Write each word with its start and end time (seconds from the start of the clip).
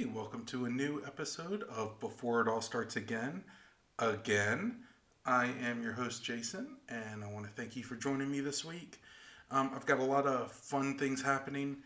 Hey, 0.00 0.06
welcome 0.06 0.46
to 0.46 0.64
a 0.64 0.70
new 0.70 1.02
episode 1.06 1.64
of 1.64 2.00
Before 2.00 2.40
It 2.40 2.48
All 2.48 2.62
Starts 2.62 2.96
Again. 2.96 3.44
Again, 3.98 4.76
I 5.26 5.50
am 5.62 5.82
your 5.82 5.92
host, 5.92 6.24
Jason, 6.24 6.78
and 6.88 7.22
I 7.22 7.30
want 7.30 7.44
to 7.44 7.52
thank 7.52 7.76
you 7.76 7.82
for 7.82 7.96
joining 7.96 8.30
me 8.30 8.40
this 8.40 8.64
week. 8.64 8.98
Um, 9.50 9.70
I've 9.76 9.84
got 9.84 9.98
a 9.98 10.02
lot 10.02 10.26
of 10.26 10.52
fun 10.52 10.96
things 10.96 11.20
happening. 11.20 11.76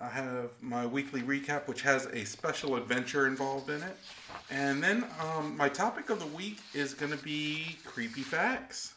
I 0.00 0.08
have 0.08 0.50
my 0.60 0.86
weekly 0.86 1.22
recap, 1.22 1.66
which 1.66 1.82
has 1.82 2.06
a 2.06 2.24
special 2.24 2.76
adventure 2.76 3.26
involved 3.26 3.70
in 3.70 3.82
it. 3.82 3.96
And 4.52 4.80
then 4.80 5.04
um, 5.20 5.56
my 5.56 5.68
topic 5.68 6.10
of 6.10 6.20
the 6.20 6.28
week 6.28 6.60
is 6.74 6.94
going 6.94 7.10
to 7.10 7.24
be 7.24 7.76
creepy 7.84 8.22
facts. 8.22 8.94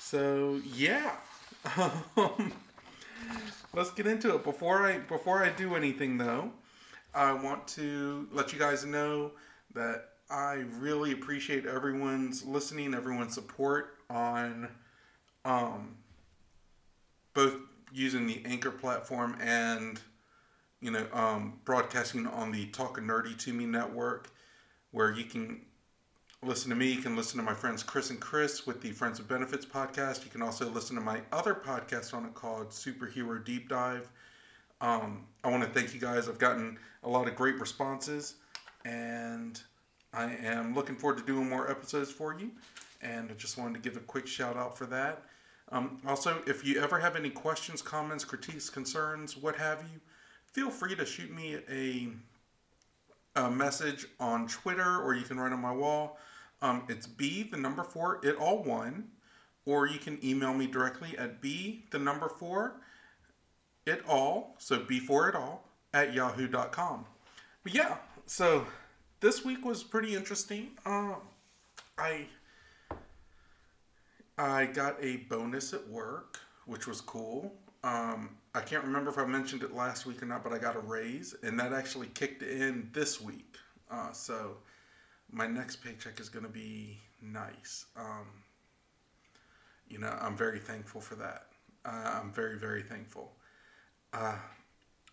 So, 0.00 0.60
yeah. 0.66 1.12
Let's 3.72 3.90
get 3.92 4.06
into 4.06 4.34
it. 4.34 4.44
Before 4.44 4.84
I 4.84 4.98
before 4.98 5.42
I 5.42 5.48
do 5.48 5.76
anything 5.76 6.18
though, 6.18 6.52
I 7.14 7.32
want 7.32 7.66
to 7.68 8.28
let 8.32 8.52
you 8.52 8.58
guys 8.58 8.84
know 8.84 9.32
that 9.74 10.10
I 10.30 10.64
really 10.78 11.12
appreciate 11.12 11.66
everyone's 11.66 12.44
listening, 12.44 12.94
everyone's 12.94 13.34
support 13.34 13.96
on 14.10 14.68
um, 15.44 15.96
both 17.34 17.54
using 17.92 18.26
the 18.26 18.42
Anchor 18.44 18.70
platform 18.70 19.36
and 19.40 20.00
you 20.80 20.90
know 20.90 21.06
um, 21.12 21.58
broadcasting 21.64 22.26
on 22.26 22.52
the 22.52 22.66
Talk 22.66 23.00
Nerdy 23.00 23.36
to 23.38 23.52
Me 23.52 23.64
network, 23.64 24.30
where 24.90 25.12
you 25.12 25.24
can 25.24 25.62
listen 26.42 26.70
to 26.70 26.76
me. 26.76 26.92
You 26.92 27.00
can 27.00 27.16
listen 27.16 27.38
to 27.38 27.44
my 27.44 27.54
friends 27.54 27.82
Chris 27.82 28.10
and 28.10 28.20
Chris 28.20 28.66
with 28.66 28.80
the 28.80 28.90
Friends 28.92 29.18
of 29.18 29.26
Benefits 29.28 29.64
podcast. 29.64 30.24
You 30.24 30.30
can 30.30 30.42
also 30.42 30.68
listen 30.68 30.94
to 30.96 31.02
my 31.02 31.22
other 31.32 31.54
podcast 31.54 32.12
on 32.14 32.26
it 32.26 32.34
called 32.34 32.70
Superhero 32.70 33.42
Deep 33.44 33.68
Dive. 33.68 34.08
Um, 34.80 35.24
I 35.42 35.50
want 35.50 35.62
to 35.62 35.68
thank 35.68 35.94
you 35.94 36.00
guys. 36.00 36.28
I've 36.28 36.38
gotten 36.38 36.78
a 37.02 37.08
lot 37.08 37.28
of 37.28 37.34
great 37.34 37.58
responses, 37.58 38.34
and 38.84 39.60
I 40.12 40.34
am 40.42 40.74
looking 40.74 40.96
forward 40.96 41.18
to 41.18 41.24
doing 41.24 41.48
more 41.48 41.70
episodes 41.70 42.10
for 42.10 42.38
you. 42.38 42.50
And 43.02 43.30
I 43.30 43.34
just 43.34 43.58
wanted 43.58 43.74
to 43.74 43.80
give 43.80 43.96
a 43.96 44.04
quick 44.04 44.26
shout 44.26 44.56
out 44.56 44.76
for 44.76 44.86
that. 44.86 45.22
Um, 45.70 46.00
also, 46.06 46.42
if 46.46 46.64
you 46.64 46.80
ever 46.80 46.98
have 46.98 47.14
any 47.14 47.30
questions, 47.30 47.82
comments, 47.82 48.24
critiques, 48.24 48.70
concerns, 48.70 49.36
what 49.36 49.54
have 49.56 49.82
you, 49.92 50.00
feel 50.44 50.70
free 50.70 50.94
to 50.96 51.04
shoot 51.04 51.32
me 51.32 51.58
a, 51.70 52.08
a 53.40 53.50
message 53.50 54.06
on 54.18 54.48
Twitter 54.48 55.00
or 55.02 55.14
you 55.14 55.22
can 55.22 55.38
write 55.38 55.52
on 55.52 55.60
my 55.60 55.72
wall. 55.72 56.18
Um, 56.62 56.84
it's 56.88 57.06
B, 57.06 57.44
the 57.44 57.56
number 57.56 57.84
four, 57.84 58.20
it 58.24 58.36
all 58.36 58.62
one. 58.62 59.08
Or 59.66 59.86
you 59.86 59.98
can 59.98 60.18
email 60.24 60.54
me 60.54 60.66
directly 60.66 61.16
at 61.18 61.42
B, 61.42 61.84
the 61.90 61.98
number 61.98 62.30
four, 62.30 62.80
it 63.88 64.02
all, 64.08 64.54
so 64.58 64.78
before 64.78 65.28
it 65.28 65.34
all, 65.34 65.64
at 65.92 66.14
yahoo.com. 66.14 67.04
But 67.62 67.74
yeah, 67.74 67.96
so 68.26 68.66
this 69.20 69.44
week 69.44 69.64
was 69.64 69.82
pretty 69.82 70.14
interesting. 70.14 70.70
Um, 70.86 71.16
I 71.96 72.26
I 74.36 74.66
got 74.66 74.96
a 75.02 75.16
bonus 75.28 75.72
at 75.74 75.86
work, 75.88 76.38
which 76.66 76.86
was 76.86 77.00
cool. 77.00 77.52
Um, 77.82 78.30
I 78.54 78.60
can't 78.60 78.84
remember 78.84 79.10
if 79.10 79.18
I 79.18 79.24
mentioned 79.24 79.62
it 79.62 79.74
last 79.74 80.06
week 80.06 80.22
or 80.22 80.26
not, 80.26 80.44
but 80.44 80.52
I 80.52 80.58
got 80.58 80.76
a 80.76 80.80
raise, 80.80 81.34
and 81.42 81.58
that 81.58 81.72
actually 81.72 82.08
kicked 82.08 82.42
in 82.42 82.88
this 82.92 83.20
week. 83.20 83.56
Uh, 83.90 84.12
so 84.12 84.56
my 85.32 85.46
next 85.46 85.76
paycheck 85.76 86.20
is 86.20 86.28
going 86.28 86.44
to 86.44 86.50
be 86.50 86.98
nice. 87.20 87.86
Um, 87.96 88.26
you 89.88 89.98
know, 89.98 90.16
I'm 90.20 90.36
very 90.36 90.58
thankful 90.58 91.00
for 91.00 91.14
that. 91.16 91.46
Uh, 91.84 92.20
I'm 92.20 92.32
very, 92.32 92.58
very 92.58 92.82
thankful. 92.82 93.32
Uh, 94.12 94.36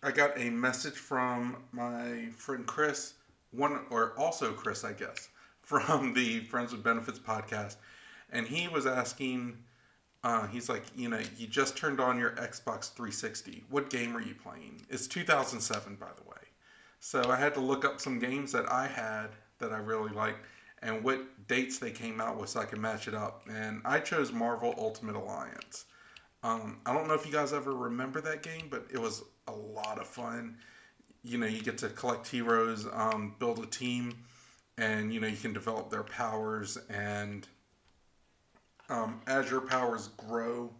I 0.02 0.10
got 0.10 0.38
a 0.38 0.50
message 0.50 0.94
from 0.94 1.56
my 1.72 2.28
friend 2.36 2.66
Chris, 2.66 3.14
one 3.50 3.80
or 3.90 4.12
also 4.18 4.52
Chris, 4.52 4.84
I 4.84 4.92
guess, 4.92 5.28
from 5.62 6.14
the 6.14 6.40
Friends 6.40 6.72
with 6.72 6.82
Benefits 6.82 7.18
podcast, 7.18 7.76
and 8.30 8.46
he 8.46 8.68
was 8.68 8.86
asking. 8.86 9.58
Uh, 10.24 10.44
he's 10.48 10.68
like, 10.68 10.82
you 10.96 11.08
know, 11.08 11.20
you 11.38 11.46
just 11.46 11.76
turned 11.76 12.00
on 12.00 12.18
your 12.18 12.30
Xbox 12.32 12.92
360. 12.94 13.62
What 13.70 13.90
game 13.90 14.16
are 14.16 14.20
you 14.20 14.34
playing? 14.34 14.84
It's 14.90 15.06
2007, 15.06 15.94
by 15.94 16.08
the 16.16 16.28
way. 16.28 16.36
So 16.98 17.30
I 17.30 17.36
had 17.36 17.54
to 17.54 17.60
look 17.60 17.84
up 17.84 18.00
some 18.00 18.18
games 18.18 18.50
that 18.50 18.68
I 18.68 18.88
had 18.88 19.28
that 19.58 19.72
I 19.72 19.76
really 19.76 20.10
liked 20.10 20.40
and 20.82 21.02
what 21.04 21.20
dates 21.46 21.78
they 21.78 21.90
came 21.90 22.20
out 22.20 22.38
with 22.38 22.50
so 22.50 22.60
I 22.60 22.64
could 22.64 22.80
match 22.80 23.06
it 23.06 23.14
up. 23.14 23.42
And 23.48 23.80
I 23.84 24.00
chose 24.00 24.32
Marvel 24.32 24.74
Ultimate 24.78 25.16
Alliance. 25.16 25.84
Um, 26.42 26.78
I 26.86 26.92
don't 26.92 27.08
know 27.08 27.14
if 27.14 27.26
you 27.26 27.32
guys 27.32 27.52
ever 27.52 27.74
remember 27.74 28.20
that 28.20 28.42
game, 28.42 28.68
but 28.70 28.86
it 28.92 28.98
was 28.98 29.24
a 29.48 29.52
lot 29.52 29.98
of 29.98 30.06
fun. 30.06 30.56
You 31.24 31.38
know, 31.38 31.46
you 31.46 31.62
get 31.62 31.78
to 31.78 31.90
collect 31.90 32.28
heroes, 32.28 32.86
um, 32.92 33.34
build 33.38 33.60
a 33.60 33.66
team, 33.66 34.14
and 34.78 35.12
you 35.14 35.20
know 35.20 35.28
you 35.28 35.36
can 35.36 35.52
develop 35.52 35.90
their 35.90 36.04
powers. 36.04 36.78
And 36.90 37.48
um, 38.88 39.20
as 39.26 39.50
your 39.50 39.60
powers 39.60 40.08
grow, 40.16 40.70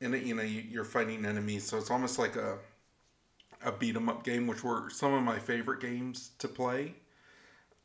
it, 0.00 0.22
you 0.22 0.34
know 0.34 0.42
you're 0.42 0.84
fighting 0.84 1.24
enemies, 1.26 1.66
so 1.66 1.78
it's 1.78 1.90
almost 1.90 2.18
like 2.18 2.36
a 2.36 2.58
a 3.62 3.72
beat 3.72 3.96
'em 3.96 4.08
up 4.08 4.24
game, 4.24 4.46
which 4.46 4.62
were 4.64 4.90
some 4.90 5.12
of 5.14 5.22
my 5.22 5.38
favorite 5.38 5.80
games 5.80 6.30
to 6.38 6.48
play. 6.48 6.94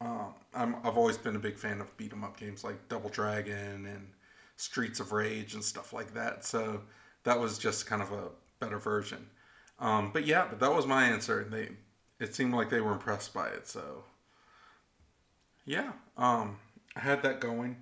Um, 0.02 0.34
I'm, 0.54 0.76
I've 0.84 0.98
always 0.98 1.18
been 1.18 1.36
a 1.36 1.40
big 1.40 1.58
fan 1.58 1.82
of 1.82 1.96
beat 1.98 2.14
'em 2.14 2.24
up 2.24 2.38
games 2.38 2.64
like 2.64 2.88
Double 2.90 3.10
Dragon 3.10 3.86
and 3.86 4.08
Streets 4.58 5.00
of 5.00 5.12
Rage 5.12 5.54
and 5.54 5.64
stuff 5.64 5.94
like 5.94 6.14
that. 6.16 6.46
So 6.46 6.82
that 7.24 7.40
was 7.40 7.58
just 7.58 7.86
kind 7.86 8.02
of 8.02 8.12
a 8.12 8.30
better 8.60 8.80
version. 8.80 9.28
Um, 9.80 10.12
but 10.14 10.26
yeah, 10.26 10.46
but 10.50 10.60
that 10.60 10.74
was 10.74 10.86
my 10.86 11.06
answer. 11.06 11.42
and 11.42 11.52
They 11.52 11.70
it 12.20 12.36
seemed 12.36 12.54
like 12.54 12.70
they 12.70 12.82
were 12.82 12.94
impressed 12.94 13.34
by 13.34 13.48
it. 13.48 13.68
So 13.68 14.04
yeah, 15.66 15.92
um, 16.18 16.58
I 16.96 17.00
had 17.00 17.24
that 17.24 17.40
going. 17.40 17.78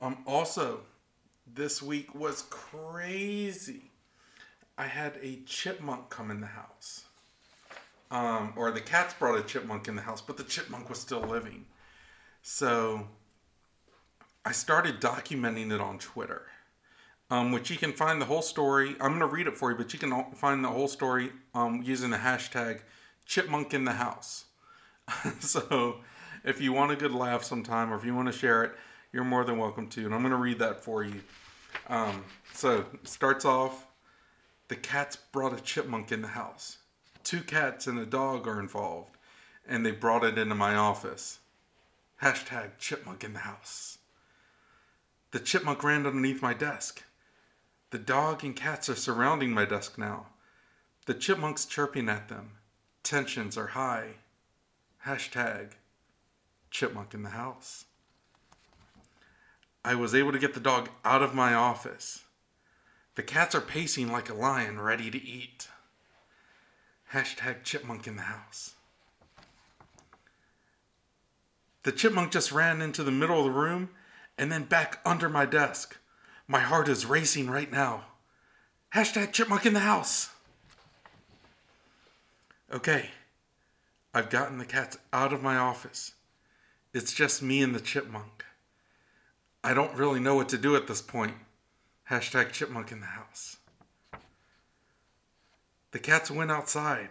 Um, 0.00 0.18
also, 0.26 0.80
this 1.46 1.82
week 1.82 2.14
was 2.14 2.42
crazy. 2.50 3.90
I 4.78 4.86
had 4.86 5.18
a 5.22 5.40
chipmunk 5.46 6.08
come 6.10 6.30
in 6.30 6.40
the 6.40 6.46
house. 6.46 7.04
Um, 8.10 8.54
or 8.56 8.72
the 8.72 8.80
cats 8.80 9.14
brought 9.14 9.38
a 9.38 9.42
chipmunk 9.42 9.86
in 9.86 9.94
the 9.94 10.02
house, 10.02 10.20
but 10.20 10.36
the 10.36 10.42
chipmunk 10.42 10.88
was 10.88 10.98
still 10.98 11.20
living. 11.20 11.64
So 12.42 13.06
I 14.44 14.52
started 14.52 15.00
documenting 15.00 15.70
it 15.72 15.80
on 15.80 15.98
Twitter 15.98 16.46
um, 17.30 17.52
which 17.52 17.70
you 17.70 17.76
can 17.76 17.92
find 17.92 18.20
the 18.20 18.26
whole 18.26 18.42
story. 18.42 18.96
I'm 19.00 19.18
going 19.18 19.20
to 19.20 19.26
read 19.26 19.46
it 19.46 19.56
for 19.56 19.70
you, 19.70 19.76
but 19.76 19.92
you 19.92 19.98
can 19.98 20.32
find 20.34 20.64
the 20.64 20.68
whole 20.68 20.88
story 20.88 21.30
um, 21.54 21.82
using 21.82 22.10
the 22.10 22.16
hashtag 22.16 22.80
chipmunk 23.26 23.72
in 23.74 23.84
the 23.84 23.92
house. 23.92 24.46
so 25.40 26.00
if 26.44 26.60
you 26.60 26.72
want 26.72 26.92
a 26.92 26.96
good 26.96 27.12
laugh 27.12 27.44
sometime 27.44 27.92
or 27.92 27.96
if 27.96 28.04
you 28.04 28.14
want 28.14 28.26
to 28.26 28.36
share 28.36 28.64
it, 28.64 28.72
you're 29.12 29.24
more 29.24 29.44
than 29.44 29.58
welcome 29.58 29.88
to. 29.88 30.04
And 30.04 30.14
I'm 30.14 30.20
going 30.20 30.32
to 30.32 30.38
read 30.38 30.58
that 30.58 30.82
for 30.82 31.04
you. 31.04 31.20
Um, 31.88 32.24
so 32.52 32.84
starts 33.04 33.44
off 33.44 33.86
the 34.70 34.76
cats 34.76 35.16
brought 35.16 35.52
a 35.52 35.60
chipmunk 35.60 36.12
in 36.12 36.22
the 36.22 36.28
house. 36.28 36.78
Two 37.24 37.40
cats 37.40 37.88
and 37.88 37.98
a 37.98 38.06
dog 38.06 38.46
are 38.46 38.60
involved, 38.60 39.16
and 39.66 39.84
they 39.84 39.90
brought 39.90 40.22
it 40.22 40.38
into 40.38 40.54
my 40.54 40.76
office. 40.76 41.40
Hashtag 42.22 42.78
chipmunk 42.78 43.24
in 43.24 43.32
the 43.32 43.40
house. 43.40 43.98
The 45.32 45.40
chipmunk 45.40 45.82
ran 45.82 46.06
underneath 46.06 46.40
my 46.40 46.54
desk. 46.54 47.02
The 47.90 47.98
dog 47.98 48.44
and 48.44 48.54
cats 48.54 48.88
are 48.88 48.94
surrounding 48.94 49.52
my 49.52 49.64
desk 49.64 49.98
now. 49.98 50.26
The 51.06 51.14
chipmunks 51.14 51.64
chirping 51.64 52.08
at 52.08 52.28
them. 52.28 52.52
Tensions 53.02 53.58
are 53.58 53.68
high. 53.68 54.14
Hashtag 55.06 55.72
chipmunk 56.70 57.14
in 57.14 57.24
the 57.24 57.30
house. 57.30 57.86
I 59.84 59.96
was 59.96 60.14
able 60.14 60.30
to 60.30 60.38
get 60.38 60.54
the 60.54 60.60
dog 60.60 60.88
out 61.04 61.22
of 61.22 61.34
my 61.34 61.54
office. 61.54 62.22
The 63.16 63.22
cats 63.24 63.54
are 63.54 63.60
pacing 63.60 64.12
like 64.12 64.30
a 64.30 64.34
lion 64.34 64.80
ready 64.80 65.10
to 65.10 65.20
eat. 65.20 65.68
Hashtag 67.12 67.64
chipmunk 67.64 68.06
in 68.06 68.16
the 68.16 68.22
house. 68.22 68.74
The 71.82 71.92
chipmunk 71.92 72.30
just 72.30 72.52
ran 72.52 72.82
into 72.82 73.02
the 73.02 73.10
middle 73.10 73.38
of 73.38 73.46
the 73.46 73.58
room 73.58 73.90
and 74.38 74.52
then 74.52 74.64
back 74.64 75.00
under 75.04 75.28
my 75.28 75.44
desk. 75.44 75.96
My 76.50 76.58
heart 76.58 76.88
is 76.88 77.06
racing 77.06 77.48
right 77.48 77.70
now. 77.70 78.06
Hashtag 78.92 79.30
chipmunk 79.30 79.66
in 79.66 79.72
the 79.72 79.78
house. 79.78 80.30
Okay, 82.74 83.08
I've 84.12 84.30
gotten 84.30 84.58
the 84.58 84.64
cats 84.64 84.98
out 85.12 85.32
of 85.32 85.44
my 85.44 85.56
office. 85.56 86.14
It's 86.92 87.12
just 87.12 87.40
me 87.40 87.62
and 87.62 87.72
the 87.72 87.78
chipmunk. 87.80 88.44
I 89.62 89.74
don't 89.74 89.94
really 89.94 90.18
know 90.18 90.34
what 90.34 90.48
to 90.48 90.58
do 90.58 90.74
at 90.74 90.88
this 90.88 91.00
point. 91.00 91.34
Hashtag 92.10 92.50
chipmunk 92.50 92.90
in 92.90 92.98
the 92.98 93.06
house. 93.06 93.58
The 95.92 96.00
cats 96.00 96.32
went 96.32 96.50
outside 96.50 97.10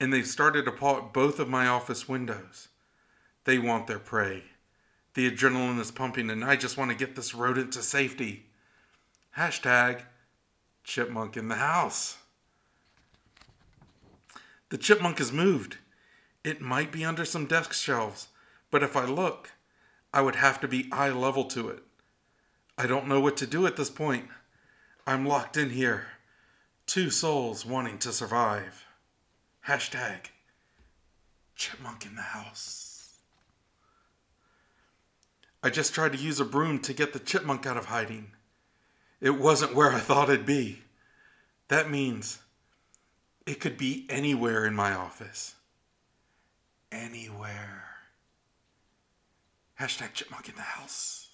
and 0.00 0.12
they've 0.12 0.26
started 0.26 0.64
to 0.64 0.72
paw 0.72 0.98
at 0.98 1.12
both 1.12 1.38
of 1.38 1.48
my 1.48 1.68
office 1.68 2.08
windows. 2.08 2.66
They 3.44 3.60
want 3.60 3.86
their 3.86 4.00
prey. 4.00 4.42
The 5.14 5.30
adrenaline 5.30 5.78
is 5.78 5.92
pumping 5.92 6.28
and 6.28 6.44
I 6.44 6.56
just 6.56 6.76
want 6.76 6.90
to 6.90 6.96
get 6.96 7.14
this 7.14 7.36
rodent 7.36 7.72
to 7.74 7.84
safety. 7.84 8.46
Hashtag 9.36 10.02
chipmunk 10.82 11.36
in 11.36 11.48
the 11.48 11.56
house. 11.56 12.18
The 14.70 14.78
chipmunk 14.78 15.18
has 15.18 15.32
moved. 15.32 15.78
It 16.42 16.60
might 16.60 16.90
be 16.90 17.04
under 17.04 17.24
some 17.24 17.46
desk 17.46 17.72
shelves, 17.72 18.28
but 18.70 18.82
if 18.82 18.96
I 18.96 19.04
look, 19.04 19.50
I 20.12 20.20
would 20.22 20.36
have 20.36 20.60
to 20.60 20.68
be 20.68 20.88
eye 20.90 21.10
level 21.10 21.44
to 21.44 21.68
it. 21.68 21.82
I 22.76 22.86
don't 22.86 23.08
know 23.08 23.20
what 23.20 23.36
to 23.38 23.46
do 23.46 23.66
at 23.66 23.76
this 23.76 23.90
point. 23.90 24.26
I'm 25.06 25.26
locked 25.26 25.56
in 25.56 25.70
here. 25.70 26.06
Two 26.86 27.10
souls 27.10 27.64
wanting 27.64 27.98
to 27.98 28.12
survive. 28.12 28.86
Hashtag 29.68 30.30
chipmunk 31.54 32.06
in 32.06 32.16
the 32.16 32.22
house. 32.22 33.18
I 35.62 35.70
just 35.70 35.94
tried 35.94 36.12
to 36.12 36.18
use 36.18 36.40
a 36.40 36.44
broom 36.44 36.78
to 36.80 36.94
get 36.94 37.12
the 37.12 37.18
chipmunk 37.18 37.66
out 37.66 37.76
of 37.76 37.86
hiding. 37.86 38.32
It 39.20 39.38
wasn't 39.38 39.74
where 39.74 39.92
I 39.92 40.00
thought 40.00 40.30
it'd 40.30 40.46
be. 40.46 40.82
That 41.68 41.90
means 41.90 42.38
it 43.46 43.60
could 43.60 43.76
be 43.76 44.06
anywhere 44.08 44.64
in 44.64 44.74
my 44.74 44.92
office. 44.92 45.54
Anywhere. 46.90 47.84
Hashtag 49.78 50.14
chipmunk 50.14 50.48
in 50.48 50.56
the 50.56 50.62
house. 50.62 51.28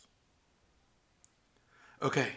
Okay, 2.03 2.33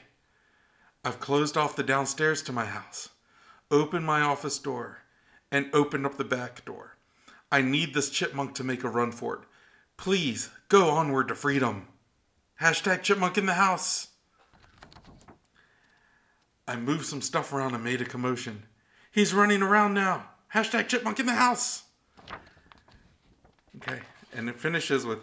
I've 1.04 1.19
closed 1.19 1.57
off 1.57 1.75
the 1.75 1.84
downstairs 1.84 2.42
to 2.44 2.54
my 2.54 2.66
house, 2.66 3.10
opened 3.69 4.06
my 4.06 4.22
office 4.22 4.57
door, 4.60 5.00
and 5.51 5.69
opened 5.74 6.06
up 6.06 6.18
the 6.18 6.24
back 6.24 6.63
door. 6.66 6.96
I 7.51 7.62
need 7.62 7.94
this 7.94 8.10
chipmunk 8.10 8.56
to 8.56 8.63
make 8.63 8.84
a 8.84 8.90
run 8.90 9.12
for 9.12 9.36
it. 9.36 9.42
Please 9.98 10.50
go 10.69 10.90
onward 10.90 11.28
to 11.30 11.36
freedom. 11.36 11.88
Hashtag 12.62 13.01
chipmunk 13.01 13.38
in 13.38 13.48
the 13.48 13.56
house. 13.56 14.09
I 16.69 16.75
moved 16.75 17.07
some 17.07 17.24
stuff 17.24 17.51
around 17.51 17.74
and 17.74 17.83
made 17.83 18.00
a 18.00 18.06
commotion. 18.06 18.62
He's 19.10 19.33
running 19.33 19.63
around 19.63 19.95
now. 19.95 20.25
Hashtag 20.54 20.88
chipmunk 20.88 21.19
in 21.19 21.25
the 21.25 21.33
house. 21.33 21.81
Okay, 23.77 24.01
and 24.36 24.48
it 24.48 24.60
finishes 24.60 25.04
with 25.04 25.18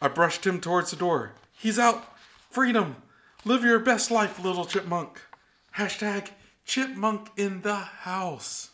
I 0.00 0.06
brushed 0.06 0.46
him 0.46 0.60
towards 0.60 0.92
the 0.92 0.96
door. 0.96 1.32
He's 1.58 1.76
out. 1.76 2.04
Freedom. 2.50 2.94
Live 3.44 3.64
your 3.64 3.80
best 3.80 4.12
life, 4.12 4.38
little 4.38 4.64
chipmunk. 4.64 5.20
Hashtag 5.76 6.28
chipmunk 6.64 7.30
in 7.36 7.62
the 7.62 7.74
house. 7.74 8.70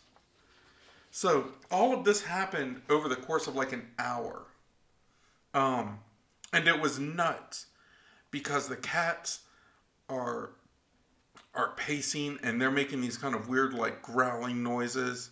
So 1.09 1.45
all 1.71 1.95
of 1.95 2.05
this 2.05 2.21
happened 2.21 2.83
over 2.91 3.09
the 3.09 3.15
course 3.15 3.47
of 3.47 3.55
like 3.55 3.73
an 3.73 3.87
hour. 3.97 4.43
Um, 5.55 5.97
and 6.53 6.67
it 6.67 6.79
was 6.79 6.99
nuts 6.99 7.65
because 8.29 8.67
the 8.67 8.75
cats 8.75 9.39
are 10.09 10.51
are 11.55 11.73
pacing 11.75 12.37
and 12.43 12.61
they're 12.61 12.71
making 12.71 13.01
these 13.01 13.17
kind 13.17 13.35
of 13.35 13.49
weird 13.49 13.73
like 13.73 14.01
growling 14.01 14.63
noises 14.63 15.31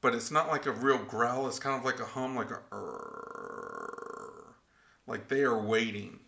but 0.00 0.14
it's 0.14 0.30
not 0.30 0.48
like 0.48 0.66
a 0.66 0.72
real 0.72 0.98
growl 0.98 1.48
it's 1.48 1.58
kind 1.58 1.76
of 1.76 1.84
like 1.84 2.00
a 2.00 2.04
hum 2.04 2.36
like 2.36 2.50
a 2.50 2.60
Rrr. 2.70 4.54
like 5.06 5.28
they 5.28 5.42
are 5.42 5.60
waiting 5.60 6.20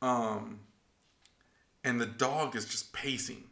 um 0.00 0.60
and 1.84 2.00
the 2.00 2.06
dog 2.06 2.56
is 2.56 2.64
just 2.64 2.92
pacing 2.92 3.44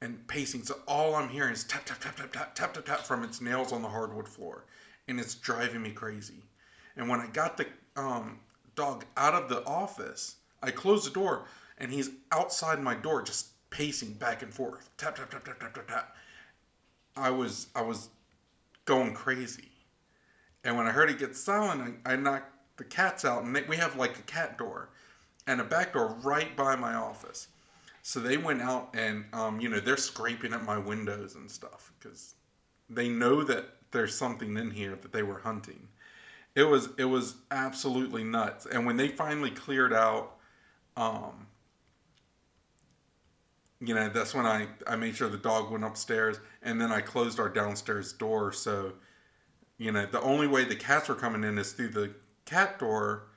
and 0.00 0.26
pacing 0.28 0.62
so 0.62 0.76
all 0.86 1.16
i'm 1.16 1.28
hearing 1.28 1.52
is 1.52 1.64
tap 1.64 1.84
tap 1.84 1.98
tap 1.98 2.16
tap 2.16 2.32
tap 2.32 2.54
tap 2.54 2.74
tap, 2.74 2.84
tap 2.84 3.00
from 3.00 3.24
its 3.24 3.40
nails 3.40 3.72
on 3.72 3.82
the 3.82 3.88
hardwood 3.88 4.28
floor 4.28 4.64
and 5.08 5.18
it's 5.18 5.34
driving 5.34 5.82
me 5.82 5.90
crazy 5.90 6.42
and 6.96 7.08
when 7.08 7.20
i 7.20 7.26
got 7.26 7.56
the 7.56 7.66
um, 7.96 8.38
dog 8.76 9.04
out 9.16 9.34
of 9.34 9.48
the 9.48 9.66
office 9.66 10.36
i 10.62 10.70
closed 10.70 11.04
the 11.04 11.10
door 11.10 11.46
and 11.78 11.90
he's 11.90 12.10
outside 12.30 12.80
my 12.80 12.94
door 12.94 13.22
just 13.22 13.48
pacing 13.70 14.14
back 14.14 14.42
and 14.42 14.52
forth, 14.52 14.90
tap 14.96 15.16
tap 15.16 15.30
tap 15.30 15.44
tap 15.44 15.58
tap 15.60 15.74
tap 15.74 15.88
tap. 15.88 16.16
I 17.16 17.30
was 17.30 17.68
I 17.74 17.82
was 17.82 18.10
going 18.84 19.14
crazy, 19.14 19.70
and 20.64 20.76
when 20.76 20.86
I 20.86 20.90
heard 20.90 21.10
it 21.10 21.18
get 21.18 21.36
silent, 21.36 21.98
I, 22.04 22.12
I 22.12 22.16
knocked 22.16 22.52
the 22.76 22.84
cats 22.84 23.24
out, 23.24 23.42
and 23.42 23.54
they, 23.54 23.62
we 23.62 23.76
have 23.76 23.96
like 23.96 24.18
a 24.18 24.22
cat 24.22 24.56
door 24.58 24.90
and 25.46 25.60
a 25.60 25.64
back 25.64 25.94
door 25.94 26.16
right 26.22 26.54
by 26.56 26.76
my 26.76 26.94
office. 26.94 27.48
So 28.02 28.20
they 28.20 28.36
went 28.36 28.62
out 28.62 28.94
and, 28.94 29.24
um, 29.32 29.60
you 29.60 29.68
know, 29.68 29.80
they're 29.80 29.96
scraping 29.96 30.54
at 30.54 30.64
my 30.64 30.78
windows 30.78 31.34
and 31.34 31.50
stuff 31.50 31.92
because 31.98 32.34
they 32.88 33.08
know 33.08 33.42
that 33.44 33.66
there's 33.90 34.14
something 34.14 34.56
in 34.56 34.70
here 34.70 34.96
that 35.02 35.12
they 35.12 35.22
were 35.22 35.40
hunting. 35.40 35.88
It 36.54 36.62
was 36.62 36.88
it 36.96 37.04
was 37.04 37.36
absolutely 37.50 38.24
nuts. 38.24 38.66
And 38.66 38.86
when 38.86 38.96
they 38.96 39.08
finally 39.08 39.50
cleared 39.50 39.92
out, 39.92 40.36
um, 40.96 41.46
you 43.80 43.94
know, 43.94 44.08
that's 44.08 44.34
when 44.34 44.46
I 44.46 44.66
I 44.86 44.96
made 44.96 45.16
sure 45.16 45.28
the 45.28 45.36
dog 45.36 45.70
went 45.70 45.84
upstairs, 45.84 46.38
and 46.62 46.80
then 46.80 46.90
I 46.90 47.00
closed 47.00 47.38
our 47.38 47.48
downstairs 47.48 48.12
door. 48.12 48.52
So, 48.52 48.92
you 49.78 49.92
know, 49.92 50.06
the 50.06 50.20
only 50.20 50.46
way 50.46 50.64
the 50.64 50.76
cats 50.76 51.08
were 51.08 51.14
coming 51.14 51.44
in 51.44 51.58
is 51.58 51.72
through 51.72 51.90
the 51.90 52.12
cat 52.44 52.78
door 52.78 53.28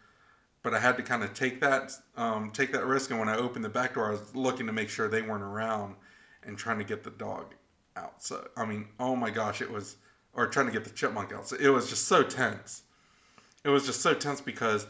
but 0.63 0.73
I 0.73 0.79
had 0.79 0.97
to 0.97 1.03
kind 1.03 1.23
of 1.23 1.33
take 1.33 1.59
that 1.61 1.91
um, 2.17 2.51
take 2.51 2.71
that 2.73 2.85
risk. 2.85 3.09
And 3.09 3.19
when 3.19 3.29
I 3.29 3.37
opened 3.37 3.65
the 3.65 3.69
back 3.69 3.95
door, 3.95 4.07
I 4.07 4.11
was 4.11 4.35
looking 4.35 4.67
to 4.67 4.73
make 4.73 4.89
sure 4.89 5.07
they 5.07 5.21
weren't 5.21 5.43
around 5.43 5.95
and 6.43 6.57
trying 6.57 6.77
to 6.77 6.83
get 6.83 7.03
the 7.03 7.11
dog 7.11 7.53
out. 7.95 8.21
So 8.23 8.47
I 8.55 8.65
mean, 8.65 8.87
oh 8.99 9.15
my 9.15 9.29
gosh, 9.29 9.61
it 9.61 9.71
was 9.71 9.97
or 10.33 10.47
trying 10.47 10.67
to 10.67 10.71
get 10.71 10.83
the 10.83 10.91
chipmunk 10.91 11.33
out. 11.33 11.47
So 11.47 11.57
it 11.59 11.69
was 11.69 11.89
just 11.89 12.07
so 12.07 12.23
tense. 12.23 12.83
It 13.63 13.69
was 13.69 13.85
just 13.85 14.01
so 14.01 14.13
tense 14.13 14.41
because, 14.41 14.87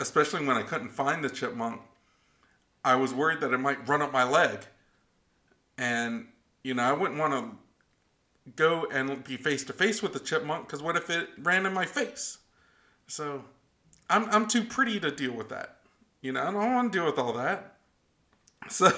especially 0.00 0.44
when 0.44 0.56
I 0.56 0.62
couldn't 0.62 0.90
find 0.90 1.24
the 1.24 1.30
chipmunk, 1.30 1.80
I 2.84 2.94
was 2.94 3.12
worried 3.12 3.40
that 3.40 3.52
it 3.52 3.58
might 3.58 3.86
run 3.88 4.02
up 4.02 4.12
my 4.12 4.24
leg, 4.24 4.60
and 5.76 6.26
you 6.62 6.74
know 6.74 6.82
I 6.82 6.92
wouldn't 6.92 7.18
want 7.18 7.32
to 7.32 8.52
go 8.56 8.86
and 8.90 9.22
be 9.24 9.36
face 9.36 9.64
to 9.64 9.72
face 9.72 10.02
with 10.02 10.12
the 10.12 10.20
chipmunk 10.20 10.66
because 10.66 10.82
what 10.82 10.96
if 10.96 11.10
it 11.10 11.28
ran 11.38 11.66
in 11.66 11.74
my 11.74 11.84
face? 11.84 12.38
So 13.06 13.44
I'm 14.08 14.28
I'm 14.30 14.46
too 14.46 14.64
pretty 14.64 14.98
to 15.00 15.10
deal 15.10 15.32
with 15.32 15.48
that. 15.50 15.78
You 16.20 16.32
know, 16.32 16.42
I 16.42 16.50
don't 16.50 16.74
want 16.74 16.92
to 16.92 16.98
deal 16.98 17.06
with 17.06 17.18
all 17.18 17.32
that. 17.34 17.76
So 18.68 18.92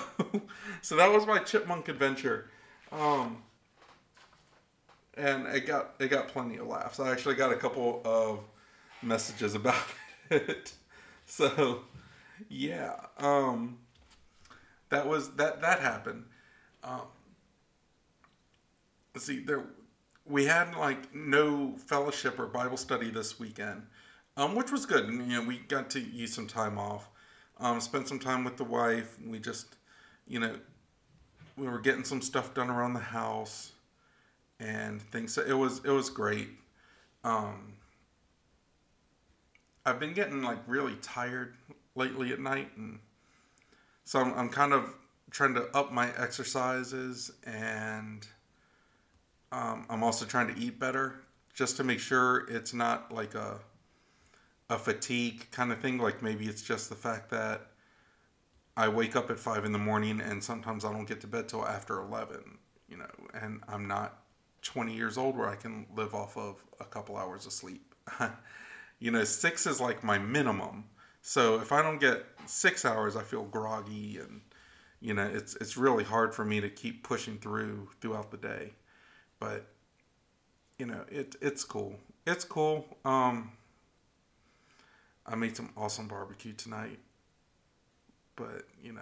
so 0.83 0.97
that 0.97 1.11
was 1.11 1.25
my 1.25 1.39
chipmunk 1.39 1.89
adventure. 1.89 2.51
Um 2.91 3.43
and 5.15 5.47
it 5.47 5.67
got 5.67 5.95
it 6.01 6.09
got 6.09 6.29
plenty 6.29 6.57
of 6.57 6.67
laughs. 6.67 6.99
I 6.99 7.11
actually 7.13 7.37
got 7.37 7.53
a 7.53 7.57
couple 7.57 8.03
of 8.05 8.41
messages 9.03 9.55
about 9.55 9.85
it. 10.31 10.73
So 11.27 11.83
yeah, 12.49 12.95
um 13.19 13.79
that 14.91 15.07
was 15.07 15.35
that 15.37 15.61
that 15.63 15.81
happened. 15.81 16.25
Um 16.85 17.03
see 19.17 19.41
there 19.41 19.65
we 20.27 20.45
had 20.47 20.75
like 20.77 21.15
no 21.15 21.75
fellowship 21.77 22.39
or 22.39 22.47
Bible 22.47 22.77
study 22.77 23.11
this 23.11 23.39
weekend 23.39 23.83
um, 24.37 24.55
which 24.55 24.73
was 24.73 24.87
good. 24.87 25.09
You 25.11 25.23
know, 25.23 25.43
we 25.45 25.59
got 25.59 25.91
to 25.91 26.01
use 26.01 26.35
some 26.35 26.47
time 26.47 26.79
off, 26.79 27.09
um, 27.61 27.81
spent 27.81 28.09
some 28.09 28.19
time 28.19 28.45
with 28.45 28.57
the 28.57 28.65
wife. 28.65 29.19
We 29.27 29.39
just, 29.39 29.77
you 30.27 30.41
know, 30.41 30.57
we 31.57 31.69
were 31.69 31.81
getting 31.81 32.05
some 32.05 32.23
stuff 32.23 32.55
done 32.55 32.71
around 32.71 32.95
the 32.95 33.01
house 33.01 33.73
and 34.61 35.03
things. 35.03 35.35
So 35.35 35.43
it 35.43 35.53
was 35.53 35.85
it 35.85 35.91
was 35.91 36.11
great. 36.11 36.49
Um, 37.25 37.75
I've 39.85 40.01
been 40.01 40.15
getting 40.15 40.43
like 40.43 40.59
really 40.67 40.97
tired 41.03 41.55
lately 41.95 42.33
at 42.33 42.41
night, 42.41 42.71
and 42.77 42.99
so 44.05 44.21
I'm, 44.21 44.33
I'm 44.35 44.49
kind 44.49 44.73
of 44.73 44.95
trying 45.31 45.55
to 45.55 45.69
up 45.77 45.93
my 45.93 46.11
exercises, 46.17 47.33
and 47.45 48.27
um, 49.51 49.87
I'm 49.89 50.03
also 50.03 50.25
trying 50.25 50.53
to 50.55 50.61
eat 50.61 50.79
better 50.79 51.21
just 51.55 51.77
to 51.77 51.85
make 51.85 52.01
sure 52.01 52.47
it's 52.49 52.73
not 52.73 53.13
like 53.13 53.35
a 53.35 53.61
a 54.71 54.79
fatigue 54.79 55.47
kind 55.51 55.71
of 55.71 55.81
thing. 55.81 55.99
Like 55.99 56.23
maybe 56.23 56.47
it's 56.47 56.63
just 56.63 56.89
the 56.89 56.95
fact 56.95 57.31
that 57.31 57.67
I 58.77 58.89
wake 58.89 59.17
up 59.17 59.31
at 59.31 59.39
five 59.39 59.65
in 59.65 59.73
the 59.73 59.79
morning 59.79 60.21
and 60.21 60.43
sometimes 60.43 60.85
I 60.85 60.93
don't 60.93 61.07
get 61.07 61.21
to 61.23 61.27
bed 61.27 61.49
till 61.49 61.67
after 61.67 62.01
11, 62.01 62.59
you 62.89 62.97
know, 62.97 63.11
and 63.35 63.61
I'm 63.69 63.87
not 63.87 64.23
20 64.63 64.95
years 64.95 65.19
old 65.19 65.37
where 65.37 65.49
I 65.49 65.57
can 65.57 65.87
live 65.95 66.15
off 66.15 66.37
of 66.37 66.65
a 66.81 66.85
couple 66.85 67.17
hours 67.17 67.45
of 67.45 67.53
sleep. 67.53 67.95
you 68.99 69.11
know, 69.11 69.25
six 69.25 69.67
is 69.67 69.81
like 69.81 70.03
my 70.03 70.19
minimum. 70.19 70.85
So 71.23 71.61
if 71.61 71.71
I 71.71 71.83
don't 71.83 72.01
get 72.01 72.27
six 72.47 72.85
hours, 72.85 73.15
I 73.15 73.23
feel 73.23 73.45
groggy 73.45 74.19
and, 74.19 74.41
you 75.01 75.15
know, 75.15 75.25
it's, 75.33 75.55
it's 75.57 75.77
really 75.77 76.03
hard 76.05 76.35
for 76.35 76.45
me 76.45 76.61
to 76.61 76.69
keep 76.69 77.05
pushing 77.05 77.39
through 77.39 77.89
throughout 78.01 78.33
the 78.33 78.37
day. 78.37 78.73
But, 79.39 79.67
you 80.79 80.87
know, 80.87 81.05
it, 81.09 81.37
it's 81.41 81.63
cool. 81.63 81.95
It's 82.27 82.45
cool. 82.45 82.85
Um, 83.05 83.53
I 85.25 85.37
made 85.37 85.57
some 85.57 85.71
awesome 85.77 86.09
barbecue 86.09 86.53
tonight. 86.53 86.99
But, 88.35 88.65
you 88.83 88.93
know, 88.93 89.01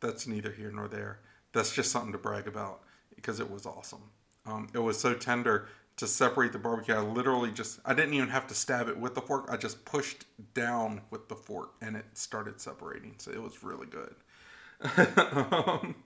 that's 0.00 0.28
neither 0.28 0.52
here 0.52 0.70
nor 0.70 0.86
there. 0.86 1.18
That's 1.52 1.74
just 1.74 1.90
something 1.90 2.12
to 2.12 2.18
brag 2.18 2.46
about 2.46 2.82
because 3.16 3.40
it 3.40 3.50
was 3.50 3.66
awesome. 3.66 4.02
Um, 4.46 4.68
it 4.72 4.78
was 4.78 4.98
so 4.98 5.14
tender 5.14 5.66
to 5.98 6.06
separate 6.06 6.52
the 6.52 6.58
barbecue. 6.58 6.94
I 6.94 7.00
literally 7.00 7.50
just, 7.50 7.80
I 7.84 7.92
didn't 7.92 8.14
even 8.14 8.28
have 8.28 8.46
to 8.46 8.54
stab 8.54 8.88
it 8.88 8.96
with 8.96 9.14
the 9.14 9.20
fork. 9.20 9.48
I 9.50 9.56
just 9.56 9.84
pushed 9.84 10.24
down 10.54 11.00
with 11.10 11.28
the 11.28 11.34
fork 11.34 11.74
and 11.82 11.96
it 11.96 12.06
started 12.14 12.60
separating. 12.60 13.14
So 13.18 13.32
it 13.32 13.42
was 13.42 13.62
really 13.62 13.86
good. 13.86 14.14
um, 15.52 15.96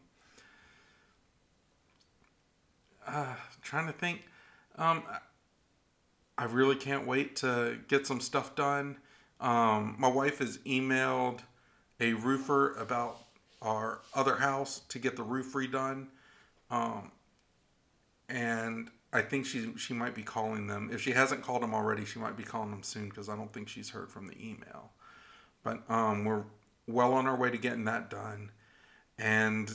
uh, 3.06 3.34
trying 3.60 3.86
to 3.86 3.92
think. 3.92 4.22
Um, 4.76 5.02
I 6.38 6.44
really 6.44 6.76
can't 6.76 7.06
wait 7.06 7.36
to 7.36 7.78
get 7.88 8.06
some 8.06 8.20
stuff 8.20 8.54
done. 8.54 8.96
Um, 9.40 9.96
my 9.98 10.08
wife 10.08 10.38
has 10.38 10.56
emailed 10.58 11.40
a 12.00 12.14
roofer 12.14 12.72
about 12.74 13.18
our 13.60 14.00
other 14.14 14.36
house 14.36 14.80
to 14.88 14.98
get 14.98 15.16
the 15.16 15.22
roof 15.22 15.52
redone. 15.52 16.06
Um, 16.70 17.12
and 18.30 18.90
I 19.12 19.20
think 19.20 19.44
she 19.44 19.72
she 19.76 19.92
might 19.92 20.14
be 20.14 20.22
calling 20.22 20.66
them. 20.66 20.90
If 20.92 21.02
she 21.02 21.12
hasn't 21.12 21.42
called 21.42 21.62
them 21.62 21.74
already, 21.74 22.04
she 22.04 22.18
might 22.18 22.36
be 22.36 22.44
calling 22.44 22.70
them 22.70 22.82
soon 22.82 23.08
because 23.08 23.28
I 23.28 23.36
don't 23.36 23.52
think 23.52 23.68
she's 23.68 23.90
heard 23.90 24.10
from 24.10 24.26
the 24.26 24.36
email. 24.40 24.90
But 25.62 25.82
um, 25.88 26.24
we're 26.24 26.44
well 26.86 27.12
on 27.12 27.26
our 27.26 27.36
way 27.36 27.50
to 27.50 27.58
getting 27.58 27.84
that 27.84 28.10
done. 28.10 28.50
And 29.18 29.74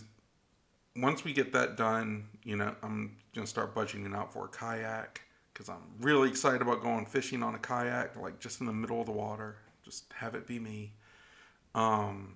once 0.96 1.24
we 1.24 1.34
get 1.34 1.54
that 1.54 1.78
done, 1.78 2.28
you 2.44 2.56
know, 2.56 2.76
I'm 2.82 3.16
gonna 3.36 3.48
start 3.48 3.76
budgeting 3.76 4.16
out 4.16 4.34
for 4.34 4.46
a 4.46 4.50
kayak 4.50 5.22
because 5.54 5.70
I'm 5.70 5.84
really 6.02 6.30
excited 6.30 6.62
about 6.62 6.82
going 6.82 7.06
fishing 7.06 7.44
on 7.44 7.56
a 7.56 7.60
kayak, 7.60 8.16
like 8.18 8.40
just 8.40 8.60
in 8.60 8.66
the 8.66 8.74
middle 8.74 9.00
of 9.00 9.06
the 9.06 9.12
water. 9.12 9.58
Just 9.86 10.12
have 10.14 10.36
it 10.36 10.48
be 10.48 10.60
me. 10.60 10.92
Um, 11.76 12.36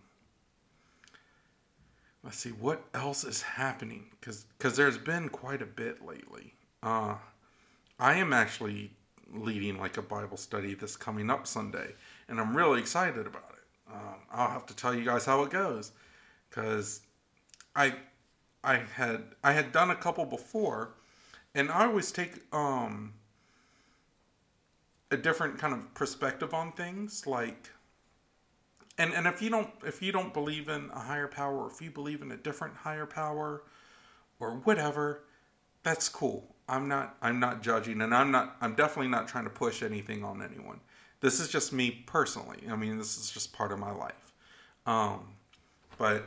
let's 2.23 2.37
see 2.37 2.51
what 2.51 2.83
else 2.93 3.23
is 3.23 3.41
happening 3.41 4.05
because 4.19 4.45
because 4.57 4.77
there's 4.77 4.97
been 4.97 5.29
quite 5.29 5.61
a 5.61 5.65
bit 5.65 6.05
lately. 6.05 6.53
Uh, 6.83 7.15
I 7.99 8.15
am 8.15 8.33
actually 8.33 8.91
leading 9.33 9.77
like 9.77 9.97
a 9.97 10.01
Bible 10.01 10.37
study 10.37 10.73
this 10.73 10.95
coming 10.95 11.29
up 11.29 11.47
Sunday, 11.47 11.93
and 12.27 12.39
I'm 12.39 12.55
really 12.55 12.79
excited 12.79 13.27
about 13.27 13.53
it. 13.53 13.93
Um, 13.93 14.15
I'll 14.31 14.49
have 14.49 14.65
to 14.67 14.75
tell 14.75 14.93
you 14.95 15.05
guys 15.05 15.25
how 15.25 15.43
it 15.43 15.51
goes 15.51 15.91
because 16.49 17.01
I 17.75 17.93
I 18.63 18.77
had 18.77 19.23
I 19.43 19.53
had 19.53 19.71
done 19.71 19.91
a 19.91 19.95
couple 19.95 20.25
before, 20.25 20.95
and 21.53 21.69
I 21.69 21.85
always 21.85 22.11
take 22.11 22.41
um, 22.53 23.13
a 25.11 25.17
different 25.17 25.59
kind 25.59 25.73
of 25.73 25.93
perspective 25.93 26.53
on 26.53 26.71
things 26.71 27.27
like 27.27 27.69
and 28.97 29.13
and 29.13 29.27
if 29.27 29.41
you 29.41 29.49
don't 29.49 29.69
if 29.85 30.01
you 30.01 30.11
don't 30.11 30.33
believe 30.33 30.69
in 30.69 30.89
a 30.93 30.99
higher 30.99 31.27
power 31.27 31.65
or 31.65 31.69
if 31.69 31.81
you 31.81 31.91
believe 31.91 32.21
in 32.21 32.31
a 32.31 32.37
different 32.37 32.75
higher 32.75 33.05
power 33.05 33.63
or 34.39 34.51
whatever 34.63 35.23
that's 35.83 36.07
cool 36.07 36.55
i'm 36.71 36.87
not 36.87 37.15
i'm 37.21 37.39
not 37.39 37.61
judging 37.61 38.01
and 38.01 38.15
i'm 38.15 38.31
not 38.31 38.55
i'm 38.61 38.73
definitely 38.73 39.11
not 39.11 39.27
trying 39.27 39.43
to 39.43 39.49
push 39.49 39.83
anything 39.83 40.23
on 40.23 40.41
anyone. 40.41 40.79
This 41.19 41.39
is 41.39 41.49
just 41.49 41.71
me 41.71 41.91
personally. 42.07 42.57
I 42.67 42.75
mean 42.75 42.97
this 42.97 43.19
is 43.19 43.29
just 43.29 43.53
part 43.53 43.71
of 43.71 43.77
my 43.77 43.91
life. 43.91 44.33
Um 44.87 45.27
but 45.99 46.23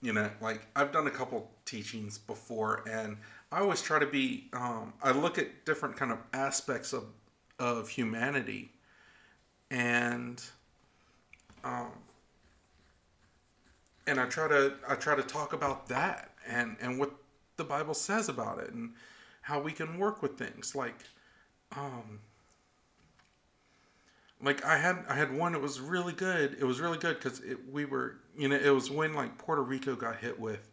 you 0.00 0.12
know 0.12 0.28
like 0.40 0.66
i've 0.74 0.90
done 0.90 1.06
a 1.06 1.10
couple 1.10 1.48
teachings 1.64 2.18
before 2.18 2.82
and 2.90 3.16
i 3.52 3.60
always 3.60 3.80
try 3.80 4.00
to 4.00 4.06
be 4.06 4.48
um 4.52 4.92
i 5.00 5.12
look 5.12 5.38
at 5.38 5.64
different 5.64 5.96
kind 5.96 6.10
of 6.10 6.18
aspects 6.32 6.92
of 6.92 7.04
of 7.60 7.88
humanity 7.88 8.72
and 9.70 10.42
um, 11.64 11.92
and 14.06 14.20
I 14.20 14.26
try 14.26 14.48
to 14.48 14.74
I 14.88 14.94
try 14.94 15.14
to 15.14 15.22
talk 15.22 15.52
about 15.52 15.88
that 15.88 16.32
and 16.46 16.76
and 16.80 16.98
what 16.98 17.12
the 17.56 17.64
Bible 17.64 17.94
says 17.94 18.28
about 18.28 18.58
it 18.58 18.70
and 18.72 18.92
how 19.42 19.60
we 19.60 19.72
can 19.72 19.98
work 19.98 20.22
with 20.22 20.38
things. 20.38 20.74
Like 20.74 20.96
um 21.76 22.20
like 24.40 24.64
I 24.64 24.78
had 24.78 25.04
I 25.08 25.14
had 25.14 25.36
one 25.36 25.54
it 25.54 25.60
was 25.60 25.80
really 25.80 26.12
good. 26.12 26.56
It 26.58 26.64
was 26.64 26.80
really 26.80 26.98
good 26.98 27.18
because 27.18 27.42
we 27.70 27.84
were 27.84 28.16
you 28.36 28.48
know 28.48 28.56
it 28.56 28.70
was 28.70 28.90
when 28.90 29.14
like 29.14 29.36
Puerto 29.38 29.62
Rico 29.62 29.94
got 29.94 30.16
hit 30.16 30.38
with 30.38 30.70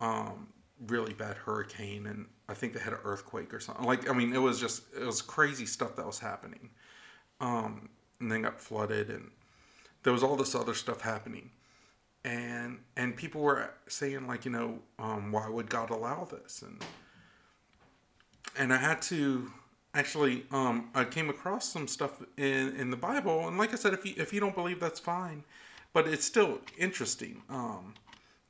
um 0.00 0.48
really 0.86 1.12
bad 1.12 1.36
hurricane 1.36 2.06
and 2.06 2.26
I 2.48 2.54
think 2.54 2.72
they 2.72 2.80
had 2.80 2.94
an 2.94 3.00
earthquake 3.04 3.54
or 3.54 3.60
something. 3.60 3.84
Like 3.84 4.10
I 4.10 4.12
mean 4.12 4.34
it 4.34 4.38
was 4.38 4.60
just 4.60 4.82
it 4.98 5.04
was 5.04 5.22
crazy 5.22 5.66
stuff 5.66 5.96
that 5.96 6.06
was 6.06 6.18
happening. 6.18 6.70
Um 7.40 7.88
and 8.18 8.30
then 8.30 8.42
got 8.42 8.60
flooded 8.60 9.08
and 9.10 9.30
there 10.02 10.12
was 10.12 10.22
all 10.22 10.36
this 10.36 10.54
other 10.54 10.74
stuff 10.74 11.00
happening. 11.00 11.50
And 12.24 12.78
and 12.96 13.16
people 13.16 13.42
were 13.42 13.70
saying 13.88 14.26
like 14.26 14.44
you 14.44 14.50
know 14.50 14.78
um, 14.98 15.32
why 15.32 15.48
would 15.48 15.70
god 15.70 15.90
allow 15.90 16.24
this? 16.24 16.62
And 16.62 16.82
and 18.58 18.72
i 18.72 18.76
had 18.76 19.00
to 19.00 19.50
actually 19.94 20.44
um, 20.52 20.88
i 20.94 21.04
came 21.04 21.28
across 21.28 21.70
some 21.70 21.86
stuff 21.86 22.22
in 22.36 22.74
in 22.76 22.90
the 22.90 22.96
bible 22.96 23.48
and 23.48 23.58
like 23.58 23.72
i 23.72 23.76
said 23.76 23.92
if 23.92 24.04
you 24.04 24.14
if 24.16 24.32
you 24.32 24.40
don't 24.40 24.54
believe 24.54 24.80
that's 24.80 25.00
fine 25.00 25.42
but 25.92 26.06
it's 26.06 26.24
still 26.24 26.60
interesting 26.78 27.42
um, 27.48 27.94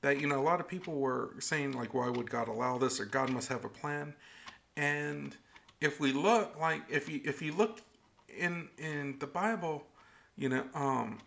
that 0.03 0.21
you 0.21 0.27
know 0.27 0.39
a 0.39 0.43
lot 0.43 0.61
of 0.61 0.69
people 0.69 0.95
were 0.95 1.31
saying 1.39 1.73
like 1.73 1.95
why 1.95 2.09
would 2.09 2.31
god 2.31 2.49
allow 2.49 2.79
this 2.79 3.01
or 3.01 3.05
god 3.05 3.31
must 3.31 3.49
have 3.49 3.65
a 3.65 3.69
plan 3.69 4.15
and 4.77 5.37
if 5.81 6.01
we 6.01 6.13
look 6.13 6.59
like 6.61 6.83
if 6.89 7.09
you 7.09 7.21
if 7.25 7.41
you 7.41 7.53
look 7.53 7.81
in 8.39 8.69
in 8.79 9.17
the 9.19 9.27
bible 9.27 9.83
you 10.37 10.49
know 10.49 10.65
um 10.75 11.19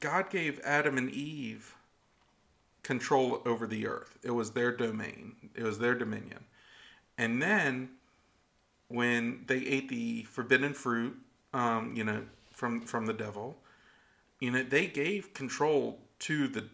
God 0.00 0.30
gave 0.30 0.60
Adam 0.64 0.98
and 0.98 1.10
Eve 1.10 1.74
control 2.82 3.42
over 3.44 3.66
the 3.66 3.86
earth. 3.86 4.18
It 4.22 4.30
was 4.30 4.52
their 4.52 4.72
domain, 4.72 5.36
it 5.54 5.62
was 5.62 5.78
their 5.78 5.94
dominion. 5.94 6.44
And 7.18 7.42
then 7.42 7.90
when 8.88 9.44
they 9.46 9.58
ate 9.58 9.88
the 9.88 10.22
forbidden 10.24 10.72
fruit, 10.72 11.16
um, 11.52 11.94
you 11.94 12.04
know, 12.04 12.22
from 12.52 12.80
from 12.82 13.06
the 13.06 13.12
devil, 13.12 13.56
you 14.40 14.50
know, 14.50 14.62
they 14.62 14.86
gave 14.86 15.34
control 15.34 15.98
to 16.20 16.48
the 16.48 16.64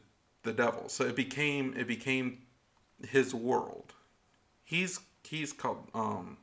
the 0.42 0.52
devil. 0.52 0.88
So 0.88 1.04
it 1.04 1.16
became 1.16 1.74
it 1.76 1.88
became 1.88 2.38
his 3.08 3.34
world. 3.34 3.94
He's 4.64 5.00
he's 5.24 5.52
called 5.52 5.88
um 5.94 6.36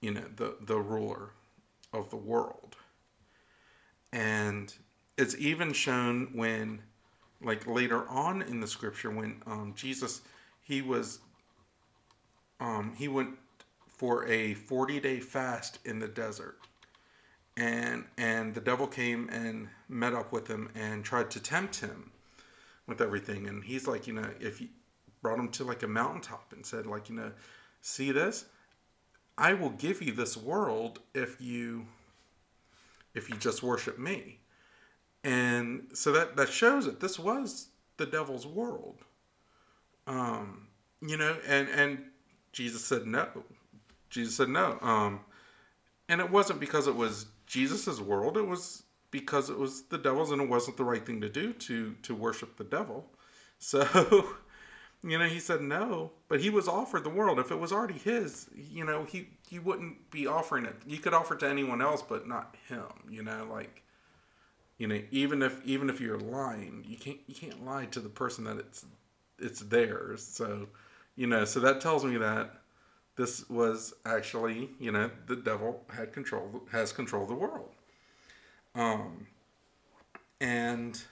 you 0.00 0.12
know 0.12 0.24
the 0.36 0.56
the 0.60 0.78
ruler 0.78 1.30
of 1.92 2.10
the 2.10 2.16
world. 2.16 2.76
And 4.12 4.72
it's 5.16 5.36
even 5.38 5.72
shown 5.72 6.30
when 6.34 6.80
like 7.40 7.66
later 7.66 8.08
on 8.08 8.42
in 8.42 8.60
the 8.60 8.66
scripture 8.66 9.10
when 9.10 9.42
um, 9.46 9.74
jesus 9.76 10.22
he 10.62 10.82
was 10.82 11.18
um, 12.60 12.92
he 12.96 13.08
went 13.08 13.30
for 13.88 14.26
a 14.26 14.54
40 14.54 15.00
day 15.00 15.20
fast 15.20 15.78
in 15.84 15.98
the 15.98 16.08
desert. 16.08 16.58
And 17.56 18.04
and 18.18 18.52
the 18.54 18.60
devil 18.60 18.86
came 18.86 19.28
and 19.30 19.68
met 19.88 20.12
up 20.12 20.32
with 20.32 20.48
him 20.48 20.70
and 20.74 21.04
tried 21.04 21.30
to 21.32 21.40
tempt 21.40 21.80
him 21.80 22.10
with 22.86 23.00
everything. 23.00 23.46
And 23.46 23.62
he's 23.62 23.86
like 23.86 24.06
you 24.06 24.12
know 24.14 24.28
if 24.40 24.60
you 24.60 24.68
brought 25.22 25.38
him 25.38 25.48
to 25.50 25.64
like 25.64 25.82
a 25.84 25.88
mountaintop 25.88 26.52
and 26.52 26.66
said 26.66 26.86
like 26.86 27.08
you 27.08 27.14
know 27.14 27.30
see 27.80 28.10
this? 28.10 28.46
I 29.38 29.54
will 29.54 29.70
give 29.70 30.02
you 30.02 30.12
this 30.12 30.36
world 30.36 31.00
if 31.14 31.40
you 31.40 31.86
if 33.14 33.30
you 33.30 33.36
just 33.36 33.62
worship 33.62 33.98
me. 33.98 34.40
And 35.22 35.86
so 35.92 36.10
that 36.12 36.36
that 36.36 36.48
shows 36.48 36.86
that 36.86 36.98
this 36.98 37.18
was 37.20 37.68
the 37.98 38.06
devil's 38.06 38.46
world. 38.48 38.98
Um 40.08 40.66
you 41.00 41.16
know 41.16 41.36
and 41.46 41.68
and 41.68 41.98
jesus 42.54 42.84
said 42.84 43.06
no. 43.06 43.28
Jesus 44.08 44.36
said 44.36 44.48
no. 44.48 44.78
Um 44.80 45.20
and 46.08 46.20
it 46.20 46.30
wasn't 46.30 46.60
because 46.60 46.86
it 46.86 46.96
was 46.96 47.26
jesus's 47.46 48.00
world. 48.00 48.38
It 48.38 48.46
was 48.46 48.84
because 49.10 49.50
it 49.50 49.58
was 49.58 49.82
the 49.82 49.98
devil's 49.98 50.30
and 50.30 50.40
it 50.40 50.48
wasn't 50.48 50.76
the 50.76 50.84
right 50.84 51.04
thing 51.04 51.20
to 51.20 51.28
do 51.28 51.52
to 51.52 51.94
to 52.02 52.14
worship 52.14 52.56
the 52.56 52.64
devil. 52.64 53.04
So 53.58 54.26
you 55.02 55.18
know 55.18 55.26
he 55.26 55.38
said 55.38 55.62
no 55.62 56.10
but 56.28 56.40
he 56.40 56.50
was 56.50 56.68
offered 56.68 57.04
the 57.04 57.10
world. 57.10 57.38
If 57.38 57.50
it 57.50 57.58
was 57.58 57.72
already 57.72 57.94
his 57.98 58.48
you 58.54 58.84
know 58.84 59.04
he 59.04 59.28
he 59.48 59.58
wouldn't 59.58 60.10
be 60.10 60.26
offering 60.26 60.64
it. 60.64 60.76
You 60.86 60.98
could 60.98 61.14
offer 61.14 61.34
it 61.34 61.40
to 61.40 61.48
anyone 61.48 61.80
else 61.80 62.02
but 62.02 62.28
not 62.28 62.56
him 62.68 62.92
you 63.08 63.22
know 63.22 63.46
like 63.50 63.82
you 64.76 64.86
know 64.86 65.00
even 65.10 65.42
if 65.42 65.64
even 65.64 65.88
if 65.88 66.00
you're 66.00 66.18
lying 66.18 66.84
you 66.86 66.96
can't 66.98 67.18
you 67.26 67.34
can't 67.34 67.64
lie 67.64 67.86
to 67.86 68.00
the 68.00 68.08
person 68.08 68.44
that 68.44 68.58
it's 68.58 68.84
it's 69.38 69.60
theirs. 69.60 70.22
So 70.22 70.68
you 71.16 71.26
know 71.26 71.44
so 71.44 71.60
that 71.60 71.80
tells 71.80 72.04
me 72.04 72.16
that 72.16 72.50
this 73.16 73.48
was 73.48 73.94
actually 74.04 74.70
you 74.78 74.90
know 74.90 75.10
the 75.26 75.36
devil 75.36 75.84
had 75.94 76.12
control 76.12 76.62
has 76.70 76.92
control 76.92 77.22
of 77.22 77.28
the 77.28 77.34
world 77.34 77.70
um 78.74 79.26
and 80.40 81.02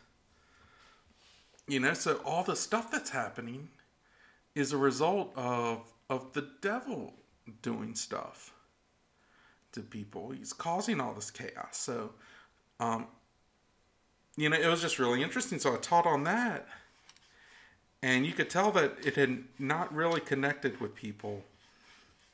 you 1.68 1.80
know 1.80 1.94
so 1.94 2.20
all 2.24 2.42
the 2.42 2.56
stuff 2.56 2.90
that's 2.90 3.10
happening 3.10 3.68
is 4.54 4.72
a 4.72 4.76
result 4.76 5.32
of 5.36 5.92
of 6.10 6.32
the 6.32 6.48
devil 6.60 7.14
doing 7.62 7.94
stuff 7.94 8.52
to 9.70 9.80
people 9.80 10.30
he's 10.30 10.52
causing 10.52 11.00
all 11.00 11.14
this 11.14 11.30
chaos 11.30 11.76
so 11.76 12.10
um 12.80 13.06
you 14.36 14.48
know, 14.48 14.56
it 14.56 14.66
was 14.66 14.80
just 14.80 14.98
really 14.98 15.22
interesting. 15.22 15.58
So 15.58 15.74
I 15.74 15.76
taught 15.78 16.06
on 16.06 16.24
that. 16.24 16.66
And 18.02 18.26
you 18.26 18.32
could 18.32 18.50
tell 18.50 18.72
that 18.72 18.96
it 19.04 19.14
had 19.14 19.44
not 19.58 19.94
really 19.94 20.20
connected 20.20 20.80
with 20.80 20.94
people 20.94 21.44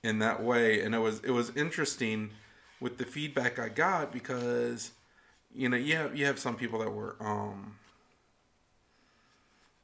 in 0.02 0.18
that 0.20 0.42
way. 0.42 0.80
And 0.80 0.94
it 0.94 0.98
was 0.98 1.20
it 1.20 1.30
was 1.30 1.54
interesting 1.56 2.30
with 2.80 2.98
the 2.98 3.04
feedback 3.04 3.58
I 3.58 3.68
got 3.68 4.12
because 4.12 4.92
you 5.54 5.68
know, 5.68 5.76
you 5.76 5.96
have 5.96 6.16
you 6.16 6.26
have 6.26 6.38
some 6.38 6.56
people 6.56 6.78
that 6.80 6.90
were 6.90 7.16
um 7.20 7.76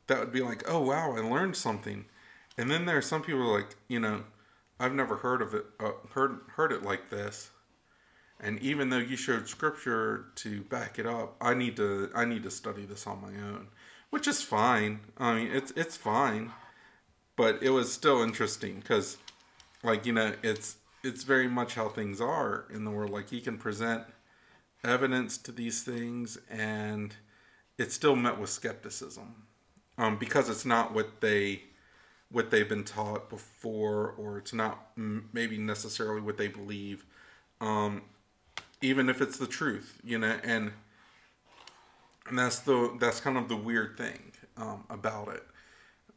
that 0.06 0.18
would 0.20 0.32
be 0.32 0.42
like, 0.42 0.62
"Oh 0.68 0.80
wow, 0.80 1.12
I 1.16 1.20
learned 1.20 1.56
something." 1.56 2.04
And 2.58 2.70
then 2.70 2.84
there 2.86 2.96
are 2.98 3.02
some 3.02 3.22
people 3.22 3.52
like, 3.52 3.74
you 3.88 3.98
know, 3.98 4.24
I've 4.78 4.92
never 4.94 5.16
heard 5.16 5.42
of 5.42 5.54
it 5.54 5.66
uh, 5.80 5.92
heard 6.12 6.40
heard 6.48 6.72
it 6.72 6.82
like 6.82 7.10
this. 7.10 7.50
And 8.40 8.58
even 8.60 8.90
though 8.90 8.98
you 8.98 9.16
showed 9.16 9.48
scripture 9.48 10.26
to 10.36 10.62
back 10.62 10.98
it 10.98 11.06
up, 11.06 11.36
I 11.40 11.54
need 11.54 11.76
to 11.76 12.10
I 12.14 12.24
need 12.24 12.42
to 12.44 12.50
study 12.50 12.84
this 12.84 13.06
on 13.06 13.20
my 13.22 13.28
own, 13.28 13.68
which 14.14 14.28
is 14.28 14.40
fine. 14.40 15.00
I 15.18 15.34
mean, 15.34 15.50
it's 15.52 15.72
it's 15.72 15.96
fine, 15.96 16.52
but 17.34 17.60
it 17.64 17.70
was 17.70 17.92
still 17.92 18.22
interesting 18.22 18.76
because, 18.78 19.16
like 19.82 20.06
you 20.06 20.12
know, 20.12 20.32
it's 20.44 20.76
it's 21.02 21.24
very 21.24 21.48
much 21.48 21.74
how 21.74 21.88
things 21.88 22.20
are 22.20 22.66
in 22.72 22.84
the 22.84 22.92
world. 22.92 23.10
Like 23.10 23.28
he 23.28 23.40
can 23.40 23.58
present 23.58 24.04
evidence 24.84 25.36
to 25.38 25.50
these 25.50 25.82
things, 25.82 26.38
and 26.48 27.12
it's 27.76 27.92
still 27.92 28.14
met 28.14 28.38
with 28.38 28.50
skepticism, 28.50 29.34
um, 29.98 30.16
because 30.16 30.48
it's 30.48 30.64
not 30.64 30.94
what 30.94 31.20
they 31.20 31.62
what 32.30 32.52
they've 32.52 32.68
been 32.68 32.84
taught 32.84 33.28
before, 33.28 34.14
or 34.16 34.38
it's 34.38 34.52
not 34.52 34.90
maybe 35.32 35.58
necessarily 35.58 36.20
what 36.20 36.36
they 36.36 36.46
believe. 36.46 37.04
Um, 37.60 38.02
even 38.80 39.08
if 39.08 39.20
it's 39.20 39.38
the 39.38 39.48
truth, 39.48 40.00
you 40.04 40.18
know, 40.18 40.38
and 40.44 40.70
and 42.28 42.38
that's 42.38 42.60
the 42.60 42.96
that's 43.00 43.20
kind 43.20 43.36
of 43.36 43.48
the 43.48 43.56
weird 43.56 43.96
thing 43.96 44.32
um, 44.56 44.84
about 44.90 45.28
it. 45.28 45.42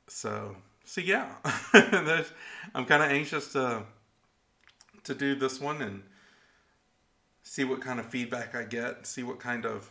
So 0.08 0.56
so 0.86 1.02
yeah, 1.02 1.34
I'm 1.74 2.86
kind 2.86 3.04
of 3.04 3.12
anxious 3.12 3.52
to 3.54 3.84
to 5.04 5.16
do 5.16 5.36
this 5.36 5.60
one 5.60 5.82
and 5.82 6.04
see 7.44 7.64
what 7.64 7.82
kind 7.82 8.00
of 8.00 8.06
feedback 8.06 8.56
I 8.56 8.64
get, 8.64 9.08
see 9.08 9.24
what 9.24 9.40
kind 9.40 9.66
of 9.66 9.90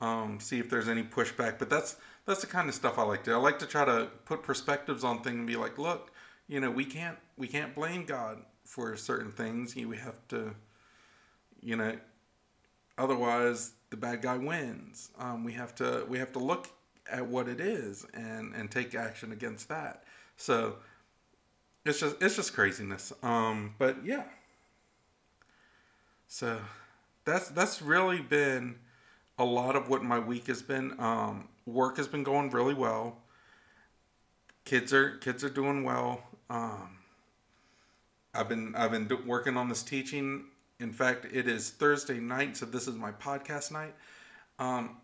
um, 0.00 0.38
see 0.40 0.58
if 0.58 0.68
there's 0.68 0.88
any 0.88 1.02
pushback. 1.02 1.58
But 1.58 1.70
that's 1.70 1.96
that's 2.26 2.40
the 2.40 2.46
kind 2.46 2.68
of 2.68 2.74
stuff 2.74 2.98
I 2.98 3.02
like 3.02 3.24
to. 3.24 3.32
I 3.32 3.36
like 3.36 3.58
to 3.60 3.66
try 3.66 3.84
to 3.84 4.08
put 4.24 4.42
perspectives 4.42 5.04
on 5.04 5.22
things 5.22 5.38
and 5.38 5.46
be 5.46 5.56
like, 5.56 5.78
look, 5.78 6.12
you 6.48 6.60
know, 6.60 6.70
we 6.70 6.84
can't 6.84 7.18
we 7.36 7.48
can't 7.48 7.74
blame 7.74 8.04
God 8.04 8.38
for 8.64 8.96
certain 8.96 9.30
things. 9.30 9.74
We 9.74 9.96
have 9.96 10.26
to 10.28 10.54
you 11.64 11.76
know, 11.76 11.96
otherwise 12.98 13.72
the 13.94 14.00
bad 14.00 14.22
guy 14.22 14.36
wins. 14.36 15.10
Um, 15.20 15.44
we 15.44 15.52
have 15.52 15.72
to 15.76 16.04
we 16.08 16.18
have 16.18 16.32
to 16.32 16.40
look 16.40 16.68
at 17.10 17.24
what 17.24 17.46
it 17.46 17.60
is 17.60 18.04
and 18.12 18.52
and 18.54 18.68
take 18.68 18.92
action 18.96 19.30
against 19.30 19.68
that. 19.68 20.02
So 20.36 20.76
it's 21.84 22.00
just 22.00 22.20
it's 22.20 22.34
just 22.34 22.54
craziness. 22.54 23.12
Um, 23.22 23.74
but 23.78 24.04
yeah. 24.04 24.24
So 26.26 26.58
that's 27.24 27.50
that's 27.50 27.80
really 27.80 28.20
been 28.20 28.74
a 29.38 29.44
lot 29.44 29.76
of 29.76 29.88
what 29.88 30.02
my 30.02 30.18
week 30.18 30.48
has 30.48 30.60
been. 30.60 30.98
Um, 30.98 31.48
work 31.64 31.96
has 31.98 32.08
been 32.08 32.24
going 32.24 32.50
really 32.50 32.74
well. 32.74 33.18
Kids 34.64 34.92
are 34.92 35.18
kids 35.18 35.44
are 35.44 35.50
doing 35.50 35.84
well. 35.84 36.20
Um, 36.50 36.98
I've 38.34 38.48
been 38.48 38.74
I've 38.74 38.90
been 38.90 39.08
working 39.24 39.56
on 39.56 39.68
this 39.68 39.84
teaching 39.84 40.46
in 40.80 40.92
fact, 40.92 41.26
it 41.32 41.48
is 41.48 41.70
Thursday 41.70 42.18
night, 42.18 42.56
so 42.56 42.66
this 42.66 42.88
is 42.88 42.94
my 42.94 43.12
podcast 43.12 43.70
night. 43.70 43.94
Um, 44.58 44.96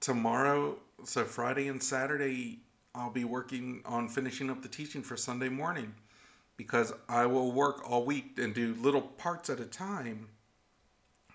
tomorrow, 0.00 0.76
so 1.04 1.24
Friday 1.24 1.68
and 1.68 1.82
Saturday, 1.82 2.60
I'll 2.94 3.10
be 3.10 3.24
working 3.24 3.82
on 3.84 4.08
finishing 4.08 4.50
up 4.50 4.62
the 4.62 4.68
teaching 4.68 5.02
for 5.02 5.16
Sunday 5.16 5.48
morning 5.48 5.94
because 6.56 6.92
I 7.08 7.26
will 7.26 7.52
work 7.52 7.88
all 7.88 8.04
week 8.04 8.38
and 8.38 8.54
do 8.54 8.74
little 8.80 9.00
parts 9.02 9.48
at 9.48 9.60
a 9.60 9.64
time, 9.64 10.28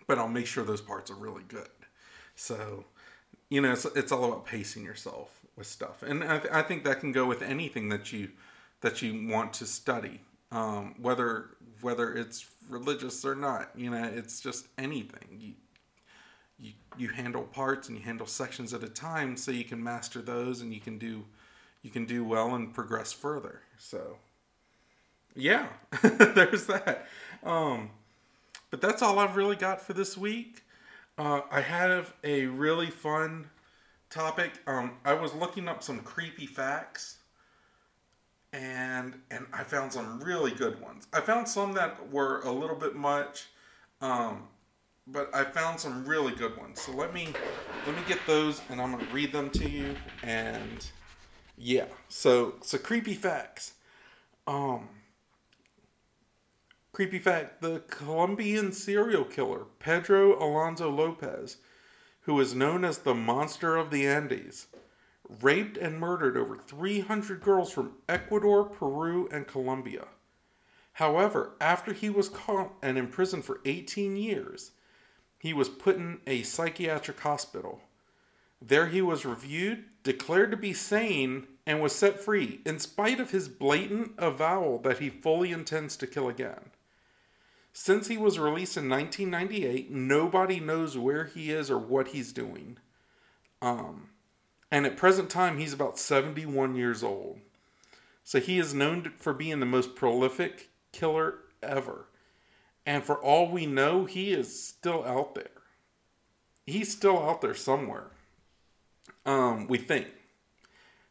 but 0.08 0.17
I'll 0.17 0.27
make 0.27 0.45
sure 0.45 0.63
those 0.63 0.81
parts 0.81 1.10
are 1.10 1.15
really 1.15 1.43
good. 1.47 1.67
So, 2.36 2.86
you 3.49 3.62
know, 3.62 3.71
it's, 3.71 3.86
it's 3.86 4.12
all 4.12 4.25
about 4.25 4.45
pacing 4.45 4.84
yourself 4.84 5.39
with 5.55 5.67
stuff, 5.67 6.03
and 6.03 6.23
I, 6.23 6.38
th- 6.39 6.53
I 6.53 6.62
think 6.62 6.84
that 6.84 6.99
can 6.99 7.12
go 7.12 7.25
with 7.25 7.41
anything 7.41 7.89
that 7.89 8.12
you 8.12 8.29
that 8.81 9.01
you 9.01 9.27
want 9.27 9.53
to 9.53 9.65
study, 9.65 10.19
um, 10.51 10.93
whether 11.01 11.54
whether 11.85 12.15
it's 12.15 12.47
religious 12.67 13.23
or 13.23 13.35
not. 13.35 13.69
You 13.75 13.91
know, 13.91 14.03
it's 14.15 14.41
just 14.41 14.65
anything. 14.79 15.37
You, 15.39 15.53
you 16.59 16.73
you 16.97 17.09
handle 17.09 17.43
parts 17.43 17.89
and 17.89 17.95
you 17.95 18.03
handle 18.03 18.25
sections 18.25 18.73
at 18.73 18.83
a 18.83 18.89
time, 18.89 19.37
so 19.37 19.51
you 19.51 19.63
can 19.63 19.83
master 19.83 20.19
those 20.23 20.61
and 20.61 20.73
you 20.73 20.79
can 20.79 20.97
do 20.97 21.23
you 21.83 21.91
can 21.91 22.05
do 22.05 22.25
well 22.25 22.55
and 22.55 22.73
progress 22.73 23.13
further. 23.13 23.61
So, 23.77 24.17
yeah, 25.35 25.67
there's 26.01 26.65
that. 26.65 27.05
Um, 27.43 27.91
but 28.71 28.81
that's 28.81 29.03
all 29.03 29.19
I've 29.19 29.35
really 29.35 29.55
got 29.55 29.79
for 29.79 29.93
this 29.93 30.17
week. 30.17 30.63
Uh, 31.19 31.41
I 31.51 31.61
have 31.61 32.15
a 32.23 32.47
really 32.47 32.89
fun 32.89 33.47
topic. 34.09 34.53
Um, 34.65 34.93
I 35.05 35.13
was 35.13 35.35
looking 35.35 35.67
up 35.67 35.83
some 35.83 35.99
creepy 35.99 36.47
facts 36.47 37.17
and 38.55 39.13
and 39.31 39.45
I 39.53 39.63
found 39.63 39.91
some 39.91 40.19
really 40.21 40.51
good 40.51 40.81
ones. 40.81 41.07
I 41.13 41.19
found 41.19 41.47
some 41.47 41.73
that 41.73 42.09
were 42.11 42.41
a 42.41 42.51
little 42.51 42.75
bit 42.75 42.95
much, 42.95 43.47
um, 44.01 44.47
but 45.07 45.33
I 45.35 45.43
found 45.43 45.79
some 45.79 46.05
really 46.05 46.33
good 46.33 46.57
ones. 46.57 46.81
So 46.81 46.93
let 46.93 47.13
me 47.13 47.27
let 47.85 47.95
me 47.95 48.01
get 48.07 48.19
those, 48.25 48.61
and 48.69 48.81
I'm 48.81 48.91
gonna 48.91 49.11
read 49.11 49.31
them 49.31 49.49
to 49.51 49.69
you. 49.69 49.95
And 50.23 50.87
yeah, 51.57 51.85
so 52.07 52.55
so 52.61 52.77
creepy 52.77 53.13
facts. 53.13 53.73
Um, 54.47 54.87
creepy 56.93 57.19
fact: 57.19 57.61
the 57.61 57.81
Colombian 57.89 58.71
serial 58.71 59.25
killer 59.25 59.65
Pedro 59.79 60.41
Alonso 60.41 60.89
Lopez, 60.89 61.57
who 62.21 62.39
is 62.39 62.55
known 62.55 62.85
as 62.85 62.99
the 62.99 63.15
Monster 63.15 63.75
of 63.75 63.91
the 63.91 64.07
Andes 64.07 64.67
raped 65.41 65.77
and 65.77 65.99
murdered 65.99 66.38
over 66.38 66.55
300 66.55 67.41
girls 67.41 67.71
from 67.71 67.93
Ecuador, 68.07 68.65
Peru, 68.65 69.27
and 69.31 69.47
Colombia. 69.47 70.07
However, 70.93 71.51
after 71.59 71.93
he 71.93 72.09
was 72.09 72.29
caught 72.29 72.73
and 72.81 72.97
imprisoned 72.97 73.43
for 73.45 73.59
18 73.65 74.15
years, 74.15 74.71
he 75.39 75.53
was 75.53 75.69
put 75.69 75.97
in 75.97 76.19
a 76.25 76.43
psychiatric 76.43 77.19
hospital. 77.19 77.81
There 78.61 78.88
he 78.88 79.01
was 79.01 79.25
reviewed, 79.25 79.83
declared 80.03 80.51
to 80.51 80.57
be 80.57 80.73
sane, 80.73 81.47
and 81.65 81.81
was 81.81 81.93
set 81.93 82.19
free, 82.19 82.61
in 82.65 82.79
spite 82.79 83.19
of 83.19 83.31
his 83.31 83.47
blatant 83.47 84.13
avowal 84.17 84.79
that 84.79 84.99
he 84.99 85.09
fully 85.09 85.51
intends 85.51 85.97
to 85.97 86.07
kill 86.07 86.29
again. 86.29 86.71
Since 87.73 88.07
he 88.07 88.17
was 88.17 88.39
released 88.39 88.77
in 88.77 88.88
1998, 88.88 89.91
nobody 89.91 90.61
knows 90.61 90.97
where 90.97 91.25
he 91.25 91.51
is 91.51 91.69
or 91.69 91.77
what 91.77 92.09
he's 92.09 92.31
doing. 92.31 92.77
Um, 93.61 94.09
and 94.71 94.86
at 94.86 94.97
present 94.97 95.30
time, 95.30 95.58
he's 95.58 95.73
about 95.73 95.99
71 95.99 96.75
years 96.75 97.04
old. 97.04 97.39
So 98.23 98.39
he 98.39 98.58
is 98.58 98.73
known 98.73 99.13
for 99.17 99.34
being 99.34 99.60
the 99.60 99.65
most 99.65 99.95
prolific 99.95 100.69
killer 100.91 101.36
ever. 101.62 102.08
And 102.86 103.04
for 103.04 103.15
all 103.15 103.49
we 103.51 103.65
know, 103.65 104.06
he 104.06 104.32
is 104.32 104.63
still 104.63 105.04
out 105.06 105.36
there. 105.36 105.51
He's 106.65 106.91
still 106.91 107.17
out 107.17 107.41
there 107.41 107.54
somewhere. 107.54 108.08
Um, 109.25 109.67
we 109.67 109.78
think. 109.78 110.08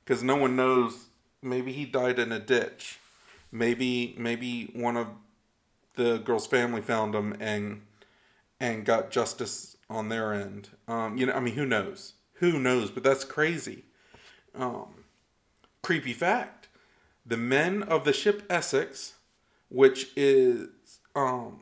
Because 0.05 0.23
no 0.23 0.37
one 0.37 0.57
knows. 0.57 1.07
Maybe 1.43 1.73
he 1.73 1.85
died 1.85 2.19
in 2.19 2.33
a 2.33 2.41
ditch. 2.41 2.99
Maybe 3.53 4.15
maybe 4.19 4.71
one 4.75 4.97
of 4.97 5.09
the 5.95 6.19
girl's 6.19 6.47
family 6.47 6.83
found 6.83 7.15
him 7.15 7.37
and 7.39 7.83
and 8.59 8.85
got 8.85 9.11
justice 9.11 9.77
on 9.89 10.09
their 10.09 10.33
end. 10.33 10.71
Um, 10.89 11.17
you 11.17 11.27
know, 11.27 11.33
I 11.35 11.41
mean, 11.41 11.55
who 11.55 11.67
knows? 11.67 12.14
Who 12.35 12.59
knows? 12.59 12.91
But 12.91 13.03
that's 13.03 13.25
crazy. 13.25 13.85
Um, 14.55 15.05
creepy 15.83 16.13
fact: 16.13 16.69
the 17.25 17.37
men 17.37 17.83
of 17.83 18.05
the 18.05 18.13
ship 18.13 18.43
Essex, 18.51 19.15
which 19.69 20.11
is 20.17 20.69
um, 21.15 21.61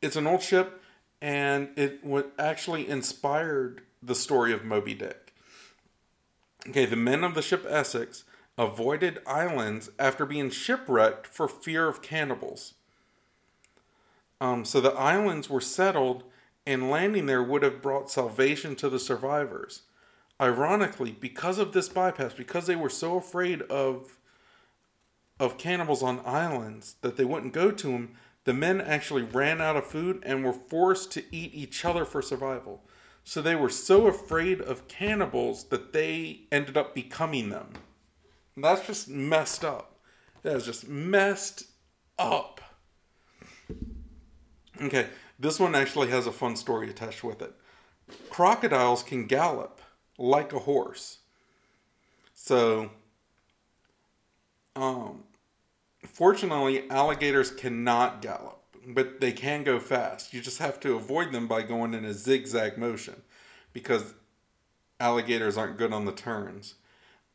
it's 0.00 0.16
an 0.16 0.26
old 0.26 0.42
ship, 0.42 0.82
and 1.20 1.70
it 1.76 2.00
actually 2.38 2.88
inspired 2.88 3.82
the 4.02 4.14
story 4.14 4.52
of 4.52 4.64
Moby 4.64 4.94
Dick. 4.94 5.34
Okay, 6.68 6.86
the 6.86 6.96
men 6.96 7.24
of 7.24 7.34
the 7.34 7.42
ship 7.42 7.64
Essex 7.68 8.24
avoided 8.56 9.20
islands 9.26 9.90
after 9.98 10.26
being 10.26 10.50
shipwrecked 10.50 11.26
for 11.26 11.46
fear 11.46 11.88
of 11.88 12.02
cannibals. 12.02 12.74
Um, 14.40 14.64
so 14.64 14.80
the 14.80 14.92
islands 14.92 15.48
were 15.48 15.60
settled, 15.60 16.24
and 16.66 16.90
landing 16.90 17.26
there 17.26 17.42
would 17.42 17.62
have 17.62 17.82
brought 17.82 18.10
salvation 18.10 18.74
to 18.76 18.88
the 18.88 18.98
survivors 18.98 19.82
ironically, 20.40 21.12
because 21.12 21.58
of 21.58 21.72
this 21.72 21.88
bypass, 21.88 22.34
because 22.34 22.66
they 22.66 22.76
were 22.76 22.90
so 22.90 23.16
afraid 23.16 23.62
of 23.62 24.18
of 25.40 25.58
cannibals 25.58 26.02
on 26.02 26.20
islands 26.24 26.96
that 27.02 27.16
they 27.16 27.24
wouldn't 27.24 27.52
go 27.52 27.70
to 27.70 27.92
them, 27.92 28.16
the 28.44 28.52
men 28.52 28.80
actually 28.80 29.22
ran 29.22 29.60
out 29.60 29.76
of 29.76 29.86
food 29.86 30.22
and 30.24 30.44
were 30.44 30.52
forced 30.52 31.12
to 31.12 31.22
eat 31.34 31.54
each 31.54 31.84
other 31.84 32.04
for 32.04 32.22
survival. 32.22 32.82
So 33.24 33.42
they 33.42 33.54
were 33.54 33.68
so 33.68 34.06
afraid 34.06 34.60
of 34.60 34.88
cannibals 34.88 35.64
that 35.64 35.92
they 35.92 36.40
ended 36.50 36.76
up 36.76 36.94
becoming 36.94 37.50
them. 37.50 37.74
And 38.56 38.64
that's 38.64 38.86
just 38.86 39.08
messed 39.08 39.64
up. 39.64 40.00
That 40.42 40.56
is 40.56 40.64
just 40.64 40.88
messed 40.88 41.64
up. 42.18 42.60
Okay, 44.80 45.08
this 45.38 45.60
one 45.60 45.74
actually 45.74 46.08
has 46.08 46.26
a 46.26 46.32
fun 46.32 46.56
story 46.56 46.88
attached 46.88 47.22
with 47.22 47.42
it. 47.42 47.52
Crocodiles 48.30 49.02
can 49.02 49.26
gallop 49.26 49.80
like 50.18 50.52
a 50.52 50.58
horse. 50.60 51.18
So, 52.34 52.90
um, 54.76 55.24
fortunately, 56.04 56.88
alligators 56.90 57.50
cannot 57.50 58.20
gallop. 58.22 58.54
but 58.86 59.20
they 59.20 59.32
can 59.32 59.64
go 59.64 59.78
fast. 59.78 60.32
You 60.32 60.40
just 60.40 60.58
have 60.58 60.80
to 60.80 60.94
avoid 60.96 61.32
them 61.32 61.46
by 61.46 61.62
going 61.62 61.92
in 61.94 62.04
a 62.04 62.14
zigzag 62.14 62.78
motion 62.78 63.22
because 63.72 64.14
alligators 64.98 65.56
aren't 65.58 65.76
good 65.76 65.92
on 65.92 66.04
the 66.06 66.12
turns. 66.12 66.74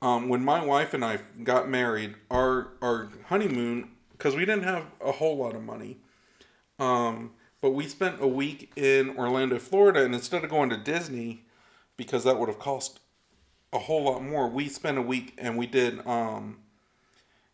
Um, 0.02 0.30
when 0.30 0.43
my 0.43 0.65
wife 0.65 0.93
and 0.93 1.06
I 1.06 1.19
got 1.43 1.69
married, 1.69 2.15
our 2.30 2.69
our 2.82 3.10
honeymoon 3.28 3.91
because 4.12 4.36
we 4.36 4.46
didn't 4.46 4.63
have 4.63 4.86
a 5.00 5.12
whole 5.13 5.38
lot 5.38 5.56
of 5.56 5.63
money, 5.63 5.98
um, 6.80 7.32
but 7.62 7.72
we 7.72 7.88
spent 7.88 8.22
a 8.22 8.28
week 8.28 8.72
in 8.76 9.15
Orlando, 9.17 9.60
Florida, 9.60 10.04
and 10.04 10.13
instead 10.13 10.43
of 10.43 10.50
going 10.50 10.69
to 10.72 10.78
Disney, 10.78 11.43
because 11.98 12.24
that 12.24 12.40
would 12.40 12.50
have 12.50 12.60
cost 12.60 13.00
a 13.72 13.80
whole 13.80 14.04
lot 14.04 14.24
more, 14.24 14.48
we 14.48 14.70
spent 14.70 14.98
a 14.98 15.02
week 15.02 15.34
and 15.38 15.58
we 15.58 15.66
did 15.66 16.06
um, 16.06 16.58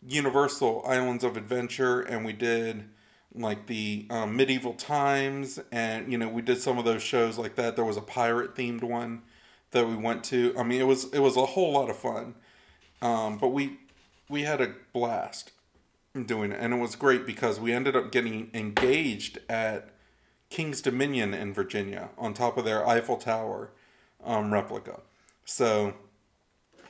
Universal 0.06 0.84
Islands 0.86 1.24
of 1.24 1.38
Adventure, 1.38 2.02
and 2.02 2.26
we 2.26 2.34
did 2.34 2.86
like 3.34 3.68
the 3.68 4.08
um, 4.10 4.36
medieval 4.36 4.74
times, 4.74 5.60
and 5.72 6.12
you 6.12 6.18
know 6.18 6.30
we 6.30 6.42
did 6.42 6.62
some 6.62 6.78
of 6.78 6.86
those 6.86 7.04
shows 7.04 7.38
like 7.38 7.56
that. 7.56 7.76
There 7.76 7.86
was 7.86 7.98
a 7.98 8.02
pirate 8.02 8.56
themed 8.56 8.84
one 8.84 9.24
that 9.72 9.88
we 9.88 9.96
went 9.96 10.24
to. 10.26 10.54
I 10.58 10.64
mean, 10.64 10.82
it 10.82 10.88
was 10.88 11.12
it 11.14 11.20
was 11.20 11.38
a 11.38 11.46
whole 11.46 11.74
lot 11.74 11.90
of 11.90 11.98
fun, 11.98 12.36
um, 13.02 13.38
but 13.38 13.50
we 13.50 13.80
we 14.30 14.44
had 14.44 14.62
a 14.62 14.74
blast 14.94 15.52
doing 16.26 16.52
it, 16.52 16.60
and 16.60 16.74
it 16.74 16.78
was 16.78 16.96
great 16.96 17.26
because 17.26 17.60
we 17.60 17.74
ended 17.74 17.96
up 17.96 18.12
getting 18.12 18.50
engaged 18.54 19.40
at 19.50 19.90
King's 20.50 20.82
Dominion 20.82 21.34
in 21.34 21.54
Virginia 21.54 22.10
on 22.18 22.34
top 22.34 22.58
of 22.58 22.66
their 22.66 22.88
Eiffel 22.88 23.18
Tower 23.18 23.72
um, 24.24 24.54
replica. 24.54 25.00
So, 25.46 25.94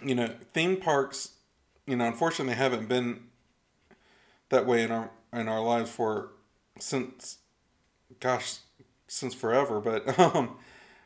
you 0.04 0.16
know, 0.16 0.34
theme 0.54 0.78
parks, 0.78 1.34
you 1.86 1.96
know, 1.96 2.06
unfortunately 2.06 2.56
haven't 2.56 2.88
been 2.88 3.22
that 4.50 4.66
way 4.66 4.84
in 4.84 4.92
our 4.92 5.12
in 5.32 5.48
our 5.48 5.62
lives 5.62 5.92
for 5.92 6.32
since, 6.80 7.38
gosh, 8.20 8.58
since 9.08 9.34
forever. 9.34 9.80
But 9.80 10.20
um, 10.36 10.58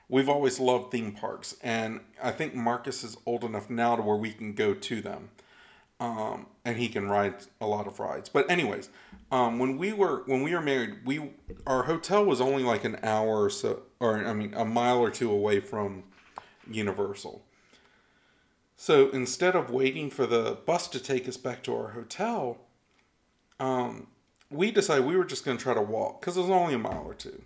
we've 0.10 0.30
always 0.30 0.60
loved 0.60 0.92
theme 0.92 1.12
parks, 1.12 1.56
and 1.62 2.02
I 2.22 2.32
think 2.32 2.56
Marcus 2.56 3.04
is 3.04 3.18
old 3.26 3.44
enough 3.44 3.70
now 3.70 3.96
to 3.96 4.02
where 4.02 4.16
we 4.16 4.32
can 4.32 4.54
go 4.54 4.74
to 4.74 5.02
them, 5.02 5.30
um, 6.00 6.48
and 6.66 6.78
he 6.78 6.88
can 6.88 7.10
ride 7.10 7.36
a 7.62 7.68
lot 7.68 7.88
of 7.88 8.00
rides. 8.00 8.30
But 8.30 8.50
anyways, 8.50 8.90
um, 9.32 9.60
when 9.60 9.78
we 9.78 9.94
were 9.94 10.24
when 10.26 10.42
we 10.44 10.54
were 10.54 10.62
married, 10.62 11.06
we 11.06 11.32
our 11.68 11.84
hotel 11.84 12.26
was 12.26 12.42
only 12.42 12.64
like 12.64 12.84
an 12.84 13.00
hour 13.04 13.44
or 13.44 13.50
so, 13.50 13.84
or 14.00 14.26
I 14.26 14.34
mean, 14.34 14.54
a 14.54 14.66
mile 14.66 15.00
or 15.00 15.12
two 15.12 15.32
away 15.32 15.60
from 15.60 16.04
Universal. 16.70 17.44
So 18.76 19.10
instead 19.10 19.56
of 19.56 19.70
waiting 19.70 20.10
for 20.10 20.26
the 20.26 20.58
bus 20.66 20.88
to 20.90 21.00
take 21.00 21.28
us 21.28 21.38
back 21.38 21.64
to 21.64 21.76
our 21.76 21.90
hotel, 21.90 22.58
um, 23.60 24.08
we 24.50 24.72
decided 24.72 25.06
we 25.06 25.16
were 25.16 25.26
just 25.26 25.46
going 25.46 25.58
to 25.58 25.64
try 25.64 25.74
to 25.74 25.82
walk 25.82 26.20
because 26.20 26.38
it 26.38 26.42
was 26.42 26.50
only 26.50 26.74
a 26.74 26.80
mile 26.80 27.04
or 27.06 27.14
two. 27.14 27.44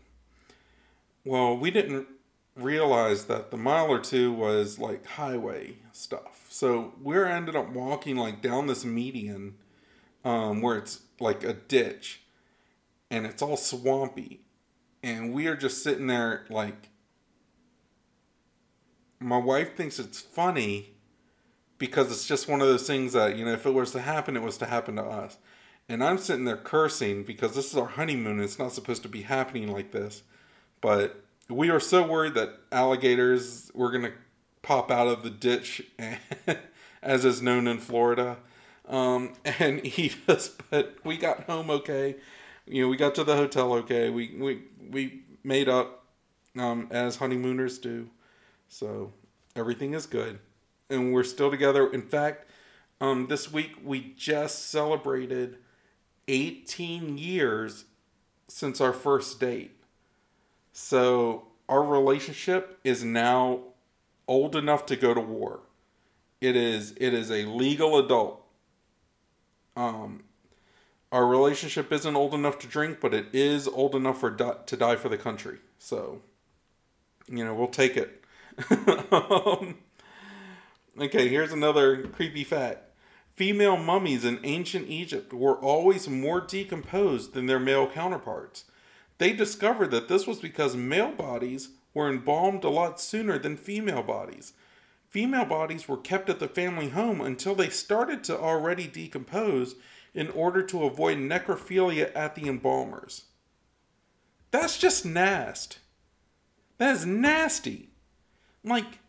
Well, 1.23 1.58
we 1.58 1.71
didn't 1.71 2.08
realize 2.56 3.25
that 3.25 3.51
the 3.51 3.58
mile 3.58 3.89
or 3.89 3.99
two 3.99 4.32
was 4.34 4.80
like 4.80 5.06
highway 5.06 5.75
stuff. 5.91 6.47
So 6.49 6.93
we 7.01 7.17
ended 7.21 7.56
up 7.56 7.69
walking 7.69 8.15
like 8.15 8.41
down 8.41 8.67
this 8.67 8.84
median 8.84 9.56
um, 10.25 10.62
where 10.62 10.77
it's 10.77 11.01
like 11.19 11.43
a 11.43 11.53
ditch 11.53 12.21
and 13.10 13.25
it's 13.25 13.41
all 13.41 13.58
swampy. 13.58 14.41
And 15.03 15.34
we 15.34 15.47
are 15.47 15.56
just 15.56 15.84
sitting 15.84 16.08
there 16.08 16.45
like, 16.49 16.89
my 19.19 19.38
wife 19.38 19.75
thinks 19.75 19.99
it's 19.99 20.21
funny 20.21 20.91
because 21.77 22.12
it's 22.12 22.25
just 22.25 22.47
one 22.47 22.62
of 22.62 22.67
those 22.67 22.88
things 22.88 23.13
that, 23.13 23.36
you 23.36 23.45
know, 23.45 23.53
if 23.53 23.65
it 23.65 23.73
was 23.73 23.91
to 23.91 24.01
happen, 24.01 24.36
it 24.36 24.41
was 24.41 24.58
to 24.58 24.65
happen 24.65 24.95
to 24.95 25.03
us. 25.03 25.38
And 25.89 26.03
I'm 26.03 26.17
sitting 26.17 26.45
there 26.45 26.58
cursing 26.58 27.23
because 27.23 27.56
this 27.56 27.71
is 27.71 27.77
our 27.77 27.88
honeymoon 27.88 28.34
and 28.34 28.41
it's 28.41 28.60
not 28.60 28.73
supposed 28.73 29.03
to 29.03 29.10
be 29.10 29.21
happening 29.21 29.71
like 29.71 29.91
this. 29.91 30.23
But 30.82 31.23
we 31.49 31.69
are 31.69 31.80
so 31.80 32.06
worried 32.06 32.34
that 32.34 32.60
alligators 32.71 33.71
were 33.73 33.91
going 33.91 34.03
to 34.03 34.13
pop 34.62 34.91
out 34.91 35.08
of 35.08 35.23
the 35.23 35.30
ditch, 35.30 35.82
as 37.01 37.23
is 37.23 37.41
known 37.41 37.67
in 37.67 37.77
Florida, 37.77 38.38
um, 38.88 39.34
and 39.45 39.86
eat 39.97 40.17
us. 40.27 40.49
But 40.69 40.97
we 41.03 41.17
got 41.17 41.43
home 41.43 41.69
okay. 41.69 42.17
You 42.65 42.84
know, 42.84 42.89
we 42.89 42.97
got 42.97 43.15
to 43.15 43.23
the 43.23 43.36
hotel 43.36 43.71
okay. 43.73 44.10
We 44.10 44.36
we 44.38 44.63
we 44.89 45.21
made 45.43 45.69
up 45.69 46.03
um, 46.58 46.88
as 46.91 47.15
honeymooners 47.15 47.77
do. 47.77 48.10
So 48.67 49.13
everything 49.56 49.93
is 49.93 50.06
good, 50.06 50.39
and 50.89 51.13
we're 51.13 51.23
still 51.23 51.51
together. 51.51 51.91
In 51.91 52.01
fact, 52.01 52.47
um, 52.99 53.27
this 53.27 53.51
week 53.51 53.77
we 53.84 54.13
just 54.17 54.69
celebrated 54.69 55.58
18 56.27 57.17
years 57.17 57.86
since 58.47 58.82
our 58.82 58.93
first 58.93 59.39
date. 59.39 59.80
So 60.73 61.47
our 61.69 61.84
relationship 61.84 62.80
is 62.84 63.03
now 63.03 63.62
old 64.27 64.56
enough 64.56 64.86
to 64.88 64.95
go 64.95 65.13
to 65.13 65.21
war. 65.21 65.62
It 66.39 66.56
is 66.56 66.93
it 66.97 67.13
is 67.13 67.32
a 67.32 67.45
legal 67.45 67.97
adult. 67.97 68.43
Um, 69.75 70.23
our 71.12 71.25
relationship 71.25 71.91
isn't 71.91 72.15
old 72.15 72.34
enough 72.34 72.60
to 72.60 72.67
drink, 72.67 72.99
but 72.99 73.13
it 73.13 73.27
is 73.34 73.67
old 73.67 73.95
enough 73.95 74.19
for 74.19 74.32
to 74.32 74.77
die 74.77 74.95
for 74.95 75.10
the 75.10 75.17
country. 75.17 75.60
So, 75.80 76.21
you 77.27 77.45
know, 77.45 77.53
we'll 77.53 77.67
take 77.67 77.95
it. 77.95 78.23
um, 79.12 79.78
okay, 81.00 81.28
here's 81.28 81.52
another 81.52 82.04
creepy 82.08 82.43
fact. 82.43 82.84
Female 83.36 83.78
mummies 83.78 84.26
in 84.26 84.39
ancient 84.43 84.88
Egypt 84.89 85.32
were 85.32 85.58
always 85.60 86.10
more 86.10 86.41
decomposed 86.41 87.34
than 87.34 87.46
their 87.46 87.60
male 87.60 87.88
counterparts. 87.88 88.65
They 89.20 89.34
discovered 89.34 89.91
that 89.91 90.08
this 90.08 90.26
was 90.26 90.39
because 90.39 90.76
male 90.76 91.12
bodies 91.12 91.70
were 91.93 92.10
embalmed 92.10 92.63
a 92.63 92.70
lot 92.70 93.00
sooner 93.00 93.38
than 93.38 93.58
female 93.58 94.04
bodies. 94.04 94.54
Female 95.10 95.46
bodies 95.46 95.88
were 95.88 95.98
kept 95.98 96.30
at 96.30 96.39
the 96.39 96.48
family 96.48 96.89
home 96.89 97.22
until 97.22 97.56
they 97.56 97.70
started 97.70 98.24
to 98.24 98.38
already 98.38 98.88
decompose 98.88 99.76
in 100.13 100.30
order 100.30 100.63
to 100.63 100.84
avoid 100.84 101.17
necrophilia 101.17 102.12
at 102.15 102.36
the 102.36 102.48
embalmers. 102.48 103.26
That's 104.52 104.78
just 104.78 105.06
nasty. 105.06 105.78
That 106.78 106.96
is 106.96 107.06
nasty. 107.06 107.87
Like, 108.63 109.00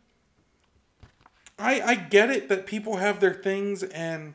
I 1.58 1.80
I 1.80 1.94
get 1.94 2.30
it 2.30 2.48
that 2.48 2.66
people 2.66 2.96
have 2.96 3.20
their 3.20 3.34
things 3.34 3.82
and 3.82 4.34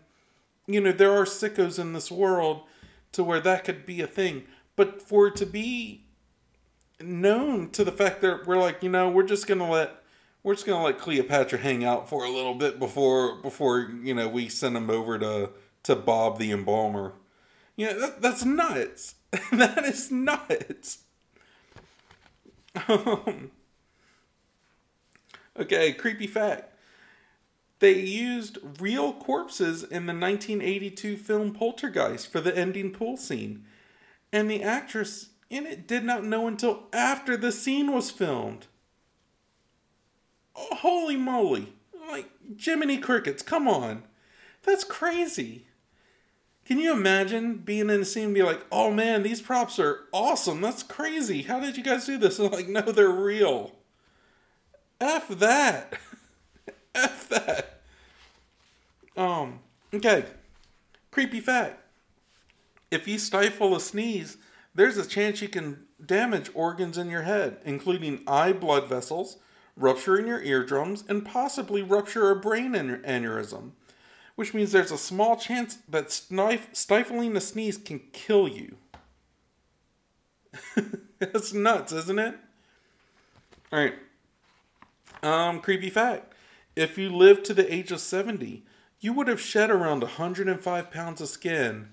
you 0.67 0.81
know 0.81 0.91
there 0.91 1.11
are 1.11 1.25
sickos 1.25 1.79
in 1.79 1.93
this 1.93 2.11
world 2.11 2.63
to 3.13 3.23
where 3.23 3.39
that 3.39 3.63
could 3.63 3.85
be 3.85 4.01
a 4.01 4.07
thing. 4.07 4.43
But 4.75 5.01
for 5.01 5.27
it 5.27 5.35
to 5.37 5.45
be 5.45 6.03
known 6.99 7.69
to 7.71 7.83
the 7.83 7.91
fact 7.91 8.21
that 8.21 8.45
we're 8.45 8.57
like, 8.57 8.83
you 8.83 8.89
know, 8.89 9.09
we're 9.09 9.23
just 9.23 9.47
gonna 9.47 9.69
let 9.69 10.03
we're 10.41 10.55
just 10.55 10.65
gonna 10.65 10.83
let 10.83 10.97
Cleopatra 10.99 11.59
hang 11.59 11.83
out 11.83 12.09
for 12.09 12.25
a 12.25 12.29
little 12.29 12.55
bit 12.55 12.79
before 12.79 13.35
before 13.37 13.91
you 14.01 14.13
know 14.13 14.27
we 14.27 14.49
send 14.49 14.75
him 14.75 14.89
over 14.89 15.17
to 15.19 15.51
to 15.83 15.95
Bob 15.95 16.39
the 16.39 16.51
embalmer. 16.51 17.13
You 17.75 17.87
know 17.87 17.99
that, 17.99 18.21
that's 18.21 18.45
nuts. 18.45 19.15
that 19.51 19.85
is 19.85 20.11
nuts. 20.11 20.99
Um, 22.89 23.51
okay, 25.59 25.93
creepy 25.93 26.27
fact. 26.27 26.73
They 27.79 27.99
used 27.99 28.59
real 28.79 29.13
corpses 29.13 29.83
in 29.83 30.05
the 30.05 30.13
1982 30.13 31.17
film 31.17 31.53
Poltergeist 31.53 32.31
for 32.31 32.39
the 32.39 32.57
ending 32.57 32.91
pool 32.91 33.17
scene 33.17 33.65
and 34.33 34.49
the 34.49 34.63
actress 34.63 35.29
in 35.49 35.67
it 35.67 35.87
did 35.87 36.03
not 36.03 36.25
know 36.25 36.47
until 36.47 36.87
after 36.91 37.37
the 37.37 37.51
scene 37.51 37.91
was 37.93 38.09
filmed. 38.09 38.65
Oh, 40.55 40.75
holy 40.77 41.15
moly. 41.15 41.73
Like, 42.09 42.29
Jiminy 42.59 42.97
Crickets, 42.97 43.43
come 43.43 43.67
on. 43.67 44.03
That's 44.63 44.83
crazy. 44.83 45.67
Can 46.65 46.79
you 46.79 46.93
imagine 46.93 47.57
being 47.57 47.89
in 47.89 48.01
a 48.01 48.05
scene 48.05 48.25
and 48.25 48.33
be 48.33 48.41
like, 48.41 48.65
oh 48.71 48.89
man, 48.89 49.21
these 49.21 49.41
props 49.41 49.77
are 49.79 50.05
awesome. 50.11 50.61
That's 50.61 50.81
crazy. 50.81 51.43
How 51.43 51.59
did 51.59 51.77
you 51.77 51.83
guys 51.83 52.05
do 52.05 52.17
this? 52.17 52.39
And 52.39 52.51
like, 52.51 52.67
no, 52.67 52.81
they're 52.81 53.09
real. 53.09 53.73
F 55.03 55.27
that. 55.27 55.93
F 56.95 57.29
that. 57.29 57.81
Um, 59.17 59.59
okay. 59.93 60.25
Creepy 61.11 61.39
fact 61.39 61.83
if 62.93 63.07
you 63.07 63.17
stifle 63.17 63.75
a 63.75 63.79
sneeze, 63.79 64.37
there's 64.75 64.97
a 64.97 65.07
chance 65.07 65.41
you 65.41 65.49
can 65.49 65.85
damage 66.03 66.49
organs 66.53 66.97
in 66.97 67.09
your 67.09 67.23
head, 67.23 67.57
including 67.65 68.23
eye 68.27 68.53
blood 68.53 68.87
vessels, 68.87 69.37
rupturing 69.75 70.27
your 70.27 70.41
eardrums, 70.41 71.03
and 71.09 71.25
possibly 71.25 71.81
rupture 71.81 72.29
a 72.29 72.35
brain 72.35 72.73
aneurysm. 72.73 73.71
Which 74.35 74.53
means 74.53 74.71
there's 74.71 74.91
a 74.91 74.97
small 74.97 75.35
chance 75.35 75.77
that 75.89 76.11
stifling 76.11 77.35
a 77.35 77.41
sneeze 77.41 77.77
can 77.77 77.99
kill 78.13 78.47
you. 78.47 78.77
That's 81.19 81.53
nuts, 81.53 81.91
isn't 81.91 82.19
it? 82.19 82.35
Alright. 83.71 83.95
Um, 85.23 85.61
creepy 85.61 85.89
fact. 85.89 86.33
If 86.75 86.97
you 86.97 87.09
lived 87.09 87.45
to 87.45 87.53
the 87.53 87.71
age 87.73 87.91
of 87.91 87.99
70, 87.99 88.63
you 88.99 89.13
would 89.13 89.27
have 89.27 89.41
shed 89.41 89.71
around 89.71 90.01
105 90.01 90.91
pounds 90.91 91.21
of 91.21 91.27
skin 91.29 91.89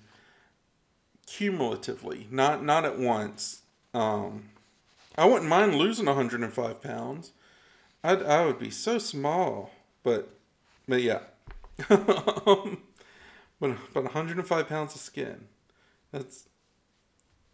cumulatively, 1.26 2.26
not 2.30 2.64
not 2.64 2.84
at 2.84 2.98
once. 2.98 3.62
Um, 3.94 4.50
I 5.16 5.26
wouldn't 5.26 5.48
mind 5.48 5.76
losing 5.76 6.06
105 6.06 6.82
pounds. 6.82 7.32
I'd, 8.02 8.22
I 8.22 8.44
would 8.44 8.58
be 8.58 8.70
so 8.70 8.98
small, 8.98 9.70
but 10.02 10.30
but 10.88 11.02
yeah. 11.02 11.20
um, 11.88 12.82
but 13.60 13.76
but 13.94 14.04
105 14.04 14.68
pounds 14.68 14.94
of 14.94 15.00
skin. 15.00 15.46
That's 16.10 16.48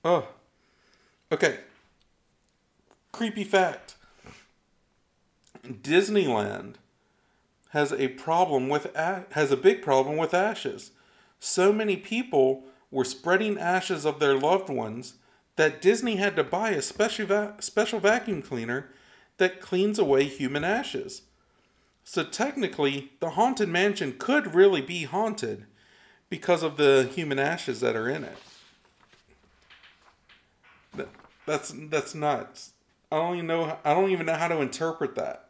oh. 0.05 0.29
Okay. 1.31 1.59
Creepy 3.13 3.45
fact. 3.45 3.96
Disneyland 5.67 6.75
has 7.71 7.93
a 7.93 8.09
problem 8.09 8.69
with 8.69 8.95
has 8.95 9.51
a 9.51 9.57
big 9.57 9.83
problem 9.83 10.17
with 10.17 10.35
ashes. 10.35 10.93
So 11.39 11.73
many 11.73 11.97
people 11.97 12.65
were 12.91 13.05
spreading 13.05 13.59
ashes 13.59 14.05
of 14.05 14.19
their 14.19 14.35
loved 14.35 14.71
ones 14.71 15.15
that 15.57 15.83
Disney 15.83 16.17
had 16.17 16.37
to 16.37 16.45
buy 16.45 16.71
a 16.71 16.83
special 16.83 17.27
va- 17.27 17.57
special 17.61 18.01
vacuum 18.01 18.43
cleaner 18.43 18.91
that 19.39 19.61
cleans 19.61 19.99
away 19.99 20.25
human 20.25 20.65
ashes. 20.65 21.23
So 22.05 22.23
technically, 22.23 23.13
the 23.21 23.31
haunted 23.31 23.69
mansion 23.69 24.15
could 24.19 24.55
really 24.55 24.81
be 24.81 25.05
haunted 25.05 25.67
because 26.31 26.63
of 26.63 26.77
the 26.77 27.11
human 27.13 27.39
ashes 27.39 27.81
that 27.81 27.97
are 27.97 28.09
in 28.09 28.25
it. 28.25 28.39
That, 30.95 31.09
that's 31.47 31.75
that's 31.75 32.15
nuts. 32.15 32.73
I 33.11 33.17
don't 33.17 33.35
even 33.35 33.47
know. 33.47 33.79
I 33.85 33.95
don't 33.95 34.11
even 34.11 34.27
know 34.27 34.35
how 34.35 34.49
to 34.49 34.61
interpret 34.61 35.15
that. 35.17 35.46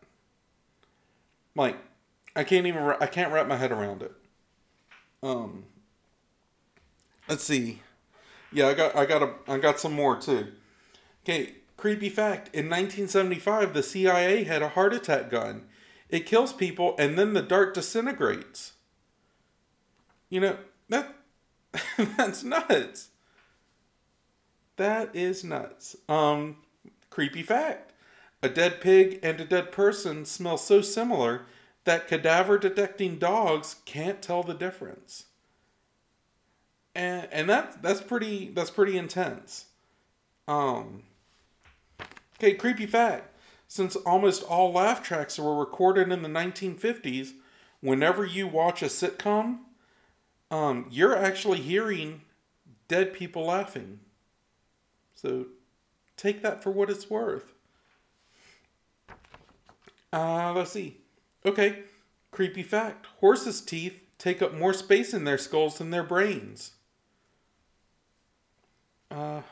Like, 1.56 1.76
I 2.36 2.44
can't 2.44 2.66
even. 2.66 2.82
I 3.00 3.06
can't 3.06 3.32
wrap 3.32 3.48
my 3.48 3.56
head 3.56 3.72
around 3.72 4.02
it. 4.02 4.12
Um. 5.22 5.64
Let's 7.28 7.42
see. 7.42 7.80
Yeah, 8.52 8.68
I 8.68 8.74
got. 8.74 8.94
I 8.94 9.06
got. 9.06 9.22
A, 9.22 9.32
I 9.48 9.58
got 9.58 9.80
some 9.80 9.94
more 9.94 10.16
too. 10.20 10.52
Okay. 11.24 11.54
Creepy 11.76 12.08
fact: 12.08 12.48
In 12.54 12.66
1975, 12.66 13.74
the 13.74 13.82
CIA 13.82 14.44
had 14.44 14.62
a 14.62 14.68
heart 14.68 14.92
attack 14.92 15.30
gun. 15.30 15.66
It 16.08 16.26
kills 16.26 16.52
people, 16.52 16.94
and 16.98 17.18
then 17.18 17.32
the 17.32 17.42
dart 17.42 17.74
disintegrates. 17.74 18.74
You 20.28 20.40
know 20.40 20.58
that. 20.90 21.14
that's 22.16 22.44
nuts. 22.44 23.08
That 24.76 25.14
is 25.16 25.42
nuts. 25.42 25.96
Um, 26.08 26.58
creepy 27.10 27.42
fact. 27.42 27.85
A 28.46 28.48
dead 28.48 28.80
pig 28.80 29.18
and 29.24 29.40
a 29.40 29.44
dead 29.44 29.72
person 29.72 30.24
smell 30.24 30.56
so 30.56 30.80
similar 30.80 31.46
that 31.82 32.06
cadaver 32.06 32.56
detecting 32.58 33.18
dogs 33.18 33.74
can't 33.84 34.22
tell 34.22 34.44
the 34.44 34.54
difference. 34.54 35.24
And 36.94 37.26
and 37.32 37.50
that 37.50 37.82
that's 37.82 38.00
pretty 38.00 38.52
that's 38.54 38.70
pretty 38.70 38.96
intense. 38.96 39.64
Um 40.46 41.02
Okay, 42.36 42.54
creepy 42.54 42.86
fact. 42.86 43.34
Since 43.66 43.96
almost 43.96 44.44
all 44.44 44.70
laugh 44.70 45.02
tracks 45.02 45.40
were 45.40 45.58
recorded 45.58 46.12
in 46.12 46.22
the 46.22 46.28
1950s, 46.28 47.32
whenever 47.80 48.24
you 48.24 48.46
watch 48.46 48.80
a 48.80 48.86
sitcom, 48.86 49.58
um, 50.52 50.86
you're 50.88 51.16
actually 51.16 51.58
hearing 51.58 52.20
dead 52.86 53.12
people 53.12 53.46
laughing. 53.46 53.98
So 55.16 55.46
take 56.16 56.42
that 56.42 56.62
for 56.62 56.70
what 56.70 56.90
it's 56.90 57.10
worth. 57.10 57.55
Uh, 60.16 60.50
let's 60.54 60.72
see. 60.72 60.96
Okay, 61.44 61.80
creepy 62.30 62.62
fact 62.62 63.04
horses' 63.20 63.60
teeth 63.60 64.00
take 64.16 64.40
up 64.40 64.54
more 64.54 64.72
space 64.72 65.12
in 65.12 65.24
their 65.24 65.36
skulls 65.36 65.76
than 65.76 65.90
their 65.90 66.02
brains. 66.02 66.72
Uh, 69.10 69.42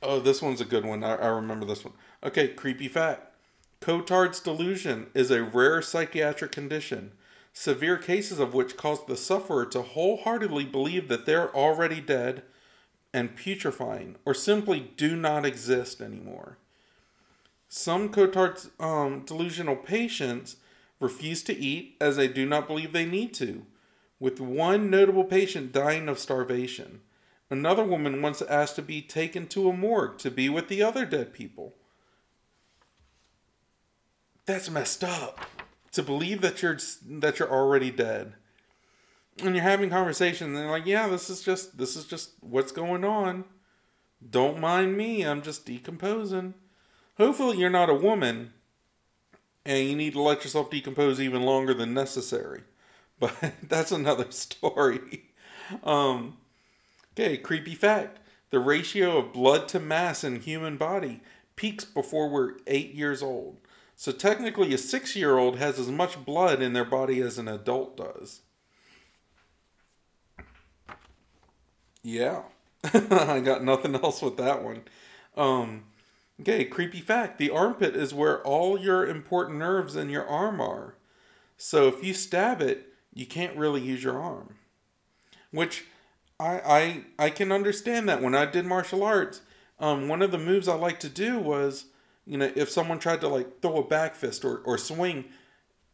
oh, 0.00 0.20
this 0.20 0.40
one's 0.40 0.60
a 0.60 0.64
good 0.64 0.84
one. 0.86 1.02
I, 1.02 1.16
I 1.16 1.26
remember 1.26 1.66
this 1.66 1.84
one. 1.84 1.94
Okay, 2.22 2.46
creepy 2.46 2.86
fact. 2.86 3.34
Cotard's 3.80 4.38
delusion 4.38 5.08
is 5.12 5.32
a 5.32 5.42
rare 5.42 5.82
psychiatric 5.82 6.52
condition, 6.52 7.10
severe 7.52 7.98
cases 7.98 8.38
of 8.38 8.54
which 8.54 8.76
cause 8.76 9.04
the 9.04 9.16
sufferer 9.16 9.66
to 9.66 9.82
wholeheartedly 9.82 10.66
believe 10.66 11.08
that 11.08 11.26
they're 11.26 11.54
already 11.54 12.00
dead 12.00 12.44
and 13.12 13.36
putrefying, 13.36 14.14
or 14.24 14.34
simply 14.34 14.92
do 14.96 15.16
not 15.16 15.44
exist 15.44 16.00
anymore. 16.00 16.58
Some 17.76 18.10
Cotard's 18.10 18.70
um, 18.78 19.24
delusional 19.26 19.74
patients 19.74 20.58
refuse 21.00 21.42
to 21.42 21.52
eat 21.52 21.96
as 22.00 22.14
they 22.14 22.28
do 22.28 22.46
not 22.46 22.68
believe 22.68 22.92
they 22.92 23.04
need 23.04 23.34
to, 23.34 23.66
with 24.20 24.40
one 24.40 24.90
notable 24.90 25.24
patient 25.24 25.72
dying 25.72 26.08
of 26.08 26.20
starvation. 26.20 27.00
Another 27.50 27.82
woman 27.82 28.22
once 28.22 28.40
asked 28.42 28.76
to 28.76 28.82
be 28.82 29.02
taken 29.02 29.48
to 29.48 29.68
a 29.68 29.72
morgue 29.72 30.18
to 30.18 30.30
be 30.30 30.48
with 30.48 30.68
the 30.68 30.84
other 30.84 31.04
dead 31.04 31.32
people. 31.32 31.74
That's 34.46 34.70
messed 34.70 35.02
up. 35.02 35.40
To 35.94 36.02
believe 36.04 36.42
that 36.42 36.62
you're 36.62 36.78
that 37.04 37.40
you're 37.40 37.50
already 37.50 37.90
dead. 37.90 38.34
And 39.42 39.56
you're 39.56 39.64
having 39.64 39.90
conversation 39.90 40.46
and 40.46 40.56
they're 40.56 40.70
like, 40.70 40.86
"Yeah, 40.86 41.08
this 41.08 41.28
is 41.28 41.42
just 41.42 41.76
this 41.76 41.96
is 41.96 42.04
just 42.04 42.34
what's 42.40 42.70
going 42.70 43.04
on. 43.04 43.44
Don't 44.30 44.60
mind 44.60 44.96
me. 44.96 45.22
I'm 45.22 45.42
just 45.42 45.66
decomposing." 45.66 46.54
Hopefully 47.16 47.58
you're 47.58 47.70
not 47.70 47.90
a 47.90 47.94
woman 47.94 48.52
and 49.64 49.88
you 49.88 49.96
need 49.96 50.12
to 50.12 50.20
let 50.20 50.44
yourself 50.44 50.70
decompose 50.70 51.20
even 51.20 51.42
longer 51.42 51.74
than 51.74 51.94
necessary. 51.94 52.62
But 53.20 53.54
that's 53.62 53.92
another 53.92 54.26
story. 54.30 55.26
Um, 55.84 56.36
okay, 57.12 57.36
creepy 57.36 57.76
fact. 57.76 58.18
The 58.50 58.58
ratio 58.58 59.18
of 59.18 59.32
blood 59.32 59.68
to 59.68 59.78
mass 59.78 60.24
in 60.24 60.40
human 60.40 60.76
body 60.76 61.20
peaks 61.54 61.84
before 61.84 62.28
we're 62.28 62.54
8 62.66 62.92
years 62.92 63.22
old. 63.22 63.58
So 63.94 64.10
technically 64.10 64.74
a 64.74 64.78
6-year-old 64.78 65.58
has 65.58 65.78
as 65.78 65.88
much 65.88 66.24
blood 66.24 66.60
in 66.60 66.72
their 66.72 66.84
body 66.84 67.20
as 67.20 67.38
an 67.38 67.46
adult 67.46 67.96
does. 67.96 68.40
Yeah. 72.02 72.42
I 72.92 73.40
got 73.40 73.64
nothing 73.64 73.94
else 73.94 74.20
with 74.20 74.36
that 74.38 74.62
one. 74.62 74.82
Um, 75.36 75.84
Okay, 76.40 76.64
creepy 76.64 77.00
fact 77.00 77.38
the 77.38 77.50
armpit 77.50 77.94
is 77.94 78.12
where 78.12 78.42
all 78.42 78.78
your 78.78 79.06
important 79.06 79.58
nerves 79.58 79.94
in 79.94 80.10
your 80.10 80.26
arm 80.26 80.60
are. 80.60 80.96
So 81.56 81.86
if 81.88 82.02
you 82.02 82.12
stab 82.12 82.60
it, 82.60 82.88
you 83.12 83.26
can't 83.26 83.56
really 83.56 83.80
use 83.80 84.02
your 84.02 84.20
arm. 84.20 84.56
Which 85.52 85.84
I 86.40 87.04
I 87.18 87.26
I 87.26 87.30
can 87.30 87.52
understand 87.52 88.08
that 88.08 88.22
when 88.22 88.34
I 88.34 88.46
did 88.46 88.66
martial 88.66 89.04
arts, 89.04 89.42
um, 89.78 90.08
one 90.08 90.22
of 90.22 90.32
the 90.32 90.38
moves 90.38 90.66
I 90.66 90.74
like 90.74 90.98
to 91.00 91.08
do 91.08 91.38
was, 91.38 91.86
you 92.26 92.36
know, 92.38 92.50
if 92.56 92.68
someone 92.68 92.98
tried 92.98 93.20
to 93.20 93.28
like 93.28 93.60
throw 93.60 93.78
a 93.78 93.84
back 93.84 94.16
fist 94.16 94.44
or, 94.44 94.58
or 94.58 94.76
swing 94.76 95.26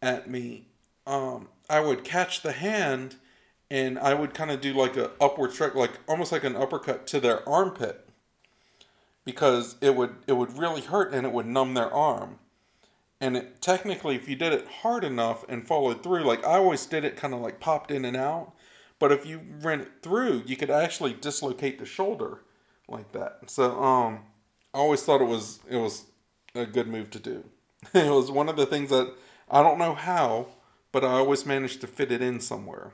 at 0.01 0.31
me, 0.31 0.69
um, 1.07 1.49
I 1.69 1.81
would 1.81 2.03
catch 2.03 2.41
the 2.41 2.53
hand 2.53 3.17
and 3.71 3.99
I 3.99 4.15
would 4.15 4.33
kind 4.33 4.51
of 4.51 4.63
do 4.63 4.73
like 4.73 4.97
a 4.97 5.11
upward 5.21 5.53
strike, 5.53 5.75
like 5.75 5.93
almost 6.09 6.33
like 6.33 6.45
an 6.45 6.57
uppercut 6.57 7.07
to 7.09 7.21
their 7.21 7.47
armpit 7.47 8.10
because 9.31 9.77
it 9.81 9.95
would 9.95 10.17
it 10.27 10.33
would 10.33 10.59
really 10.59 10.81
hurt 10.81 11.13
and 11.13 11.25
it 11.25 11.33
would 11.33 11.47
numb 11.47 11.75
their 11.75 11.93
arm. 11.93 12.39
And 13.21 13.37
it, 13.37 13.61
technically, 13.61 14.17
if 14.17 14.29
you 14.29 14.35
did 14.35 14.53
it 14.53 14.67
hard 14.83 15.05
enough 15.05 15.45
and 15.49 15.67
followed 15.67 16.03
through, 16.03 16.25
like 16.25 16.45
I 16.45 16.55
always 16.55 16.85
did 16.87 17.05
it, 17.05 17.17
kind 17.17 17.33
of 17.35 17.41
like 17.41 17.61
popped 17.61 17.91
in 17.91 18.05
and 18.05 18.17
out. 18.17 18.53
But 18.99 19.13
if 19.13 19.25
you 19.25 19.41
ran 19.61 19.81
it 19.81 19.91
through, 20.03 20.43
you 20.47 20.57
could 20.57 20.71
actually 20.71 21.15
dislocate 21.15 21.79
the 21.79 21.87
shoulder 21.87 22.41
like 22.89 23.13
that. 23.13 23.49
So 23.49 23.83
um, 23.83 24.21
I 24.75 24.79
always 24.79 25.03
thought 25.03 25.21
it 25.21 25.29
was 25.29 25.61
it 25.69 25.77
was 25.77 26.07
a 26.55 26.67
good 26.67 26.89
move 26.89 27.11
to 27.11 27.19
do. 27.21 27.45
it 27.95 28.11
was 28.11 28.31
one 28.31 28.49
of 28.49 28.57
the 28.57 28.67
things 28.67 28.91
that 28.91 29.15
I 29.51 29.63
don't 29.63 29.79
know 29.79 29.95
how, 29.95 30.47
but 30.91 31.05
I 31.05 31.13
always 31.13 31.47
managed 31.47 31.81
to 31.83 31.87
fit 31.87 32.11
it 32.11 32.21
in 32.21 32.41
somewhere. 32.41 32.93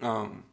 Um, 0.00 0.44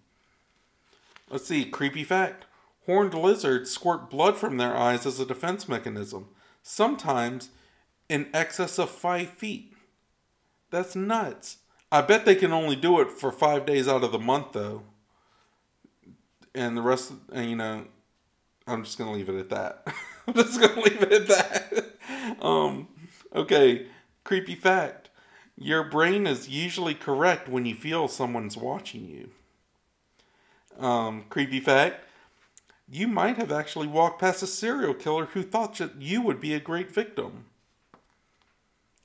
let's 1.29 1.47
see, 1.47 1.65
creepy 1.65 2.03
fact. 2.03 2.45
Horned 2.85 3.13
lizards 3.13 3.71
squirt 3.71 4.09
blood 4.09 4.37
from 4.37 4.57
their 4.57 4.75
eyes 4.75 5.05
as 5.05 5.19
a 5.19 5.25
defense 5.25 5.67
mechanism, 5.67 6.27
sometimes 6.61 7.49
in 8.09 8.27
excess 8.33 8.77
of 8.77 8.89
five 8.89 9.29
feet. 9.29 9.73
That's 10.69 10.95
nuts. 10.95 11.57
I 11.91 12.01
bet 12.01 12.25
they 12.25 12.35
can 12.35 12.51
only 12.51 12.75
do 12.75 12.99
it 12.99 13.11
for 13.11 13.31
five 13.31 13.65
days 13.65 13.87
out 13.87 14.03
of 14.03 14.11
the 14.11 14.19
month, 14.19 14.53
though. 14.53 14.83
And 16.53 16.77
the 16.77 16.81
rest, 16.81 17.13
and 17.31 17.49
you 17.49 17.55
know, 17.55 17.85
I'm 18.67 18.83
just 18.83 18.97
gonna 18.97 19.11
leave 19.13 19.29
it 19.29 19.39
at 19.39 19.49
that. 19.49 19.87
I'm 20.27 20.33
just 20.33 20.59
gonna 20.59 20.81
leave 20.81 21.01
it 21.01 21.11
at 21.11 21.27
that. 21.27 21.85
um, 22.41 22.87
okay, 23.33 23.87
creepy 24.23 24.55
fact: 24.55 25.09
your 25.57 25.83
brain 25.83 26.27
is 26.27 26.49
usually 26.49 26.93
correct 26.93 27.47
when 27.47 27.65
you 27.65 27.75
feel 27.75 28.07
someone's 28.07 28.57
watching 28.57 29.07
you. 29.07 29.29
Um, 30.83 31.25
creepy 31.29 31.59
fact: 31.59 32.05
you 32.89 33.07
might 33.07 33.37
have 33.37 33.51
actually 33.51 33.87
walked 33.87 34.21
past 34.21 34.43
a 34.43 34.47
serial 34.47 34.93
killer 34.93 35.25
who 35.27 35.41
thought 35.41 35.77
that 35.77 36.01
you 36.01 36.21
would 36.21 36.39
be 36.39 36.53
a 36.53 36.59
great 36.59 36.91
victim. 36.91 37.45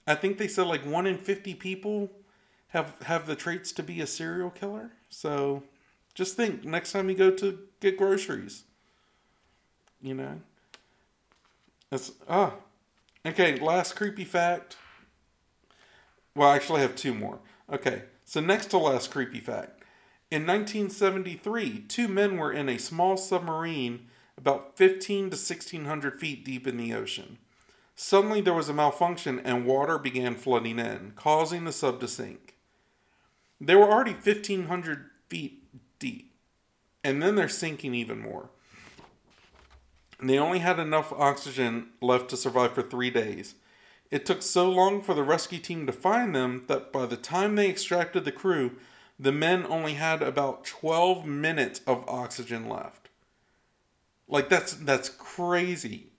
I 0.07 0.14
think 0.14 0.38
they 0.38 0.49
said 0.49 0.66
like 0.66 0.85
one 0.85 1.07
in 1.07 1.19
50 1.19 1.55
people 1.55 2.11
have 2.69 2.95
have 3.03 3.27
the 3.27 3.37
traits 3.37 3.73
to 3.73 3.83
be 3.83 4.01
a 4.01 4.07
serial 4.07 4.51
killer. 4.51 4.93
So 5.09 5.62
Just 6.14 6.37
think 6.37 6.64
next 6.64 6.93
time 6.93 7.09
you 7.09 7.16
go 7.16 7.31
to 7.31 7.59
get 7.81 7.97
groceries. 7.97 8.64
You 10.03 10.14
know? 10.14 10.40
That's 11.90 12.12
ah. 12.29 12.55
Okay, 13.25 13.59
last 13.59 13.97
creepy 13.97 14.25
fact. 14.25 14.77
Well, 16.35 16.51
actually 16.51 16.79
I 16.79 16.83
have 16.83 16.97
two 16.97 17.14
more. 17.14 17.38
Okay. 17.71 18.03
So 18.25 18.40
next 18.40 18.66
to 18.66 18.79
last 18.79 19.11
creepy 19.11 19.40
fact. 19.40 19.80
In 20.31 20.47
1973, 20.47 21.87
two 21.88 22.07
men 22.07 22.37
were 22.37 22.53
in 22.53 22.69
a 22.69 22.79
small 22.79 23.16
submarine 23.16 24.07
about 24.38 24.77
15 24.77 25.31
to 25.31 25.37
1600 25.37 26.21
feet 26.21 26.45
deep 26.45 26.69
in 26.69 26.77
the 26.77 26.95
ocean. 26.95 27.38
Suddenly 27.97 28.40
there 28.40 28.55
was 28.55 28.69
a 28.69 28.73
malfunction 28.73 29.40
and 29.40 29.66
water 29.66 29.99
began 29.99 30.37
flooding 30.37 30.79
in, 30.79 31.14
causing 31.16 31.64
the 31.64 31.73
sub 31.73 32.01
to 32.01 32.09
sink. 32.09 32.55
They 33.61 33.75
were 33.75 33.90
already 33.90 34.12
1500 34.12 35.11
feet 35.29 35.64
deep, 35.99 36.33
and 37.03 37.21
then 37.21 37.35
they're 37.35 37.49
sinking 37.49 37.95
even 37.95 38.21
more. 38.21 38.51
And 40.21 40.31
they 40.31 40.38
only 40.38 40.61
had 40.61 40.79
enough 40.79 41.12
oxygen 41.12 41.88
left 42.01 42.31
to 42.31 42.37
survive 42.37 42.73
for 42.73 42.83
three 42.83 43.11
days. 43.11 43.57
It 44.11 44.25
took 44.25 44.43
so 44.43 44.71
long 44.71 45.03
for 45.03 45.14
the 45.14 45.23
rescue 45.25 45.59
team 45.59 45.87
to 45.87 45.93
find 45.93 46.35
them 46.35 46.64
that 46.69 46.93
by 46.93 47.07
the 47.07 47.16
time 47.16 47.57
they 47.57 47.69
extracted 47.69 48.25
the 48.25 48.33
crew, 48.33 48.77
the 49.20 49.33
men 49.33 49.66
only 49.66 49.94
had 49.94 50.22
about 50.22 50.64
12 50.64 51.26
minutes 51.26 51.80
of 51.87 52.09
oxygen 52.09 52.68
left. 52.68 53.09
Like 54.26 54.48
that's 54.48 54.74
that's 54.74 55.09
crazy. 55.09 56.12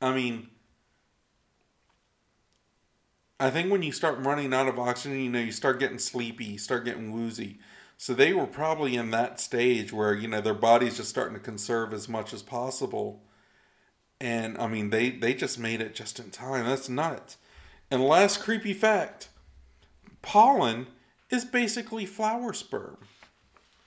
I 0.00 0.14
mean, 0.14 0.48
I 3.38 3.50
think 3.50 3.70
when 3.70 3.82
you 3.82 3.92
start 3.92 4.18
running 4.18 4.52
out 4.52 4.68
of 4.68 4.78
oxygen, 4.78 5.20
you 5.20 5.30
know, 5.30 5.38
you 5.38 5.52
start 5.52 5.78
getting 5.78 5.98
sleepy, 5.98 6.44
you 6.44 6.58
start 6.58 6.84
getting 6.84 7.12
woozy. 7.12 7.58
So 7.96 8.12
they 8.12 8.32
were 8.32 8.46
probably 8.46 8.96
in 8.96 9.10
that 9.10 9.38
stage 9.38 9.92
where, 9.92 10.14
you 10.14 10.26
know, 10.26 10.40
their 10.40 10.54
body's 10.54 10.96
just 10.96 11.10
starting 11.10 11.34
to 11.34 11.40
conserve 11.40 11.92
as 11.92 12.08
much 12.08 12.34
as 12.34 12.42
possible 12.42 13.22
and 14.20 14.56
I 14.58 14.68
mean, 14.68 14.90
they 14.90 15.10
they 15.10 15.34
just 15.34 15.58
made 15.58 15.80
it 15.80 15.94
just 15.94 16.18
in 16.18 16.30
time. 16.30 16.64
That's 16.64 16.88
nuts. 16.88 17.36
And 17.90 18.02
last 18.02 18.40
creepy 18.40 18.72
fact: 18.72 19.28
pollen 20.22 20.86
is 21.30 21.44
basically 21.44 22.06
flower 22.06 22.52
sperm. 22.52 22.98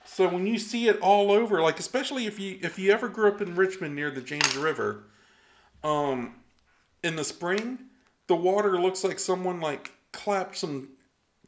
So 0.04 0.26
when 0.26 0.46
you 0.46 0.58
see 0.58 0.88
it 0.88 0.98
all 1.00 1.30
over, 1.30 1.60
like 1.60 1.78
especially 1.78 2.26
if 2.26 2.40
you 2.40 2.58
if 2.62 2.78
you 2.78 2.90
ever 2.92 3.08
grew 3.08 3.28
up 3.28 3.40
in 3.40 3.54
Richmond 3.54 3.94
near 3.94 4.10
the 4.10 4.22
James 4.22 4.56
River, 4.56 5.04
um, 5.84 6.36
in 7.02 7.16
the 7.16 7.24
spring, 7.24 7.78
the 8.26 8.34
water 8.34 8.80
looks 8.80 9.04
like 9.04 9.18
someone 9.18 9.60
like 9.60 9.92
clapped 10.12 10.56
some 10.56 10.88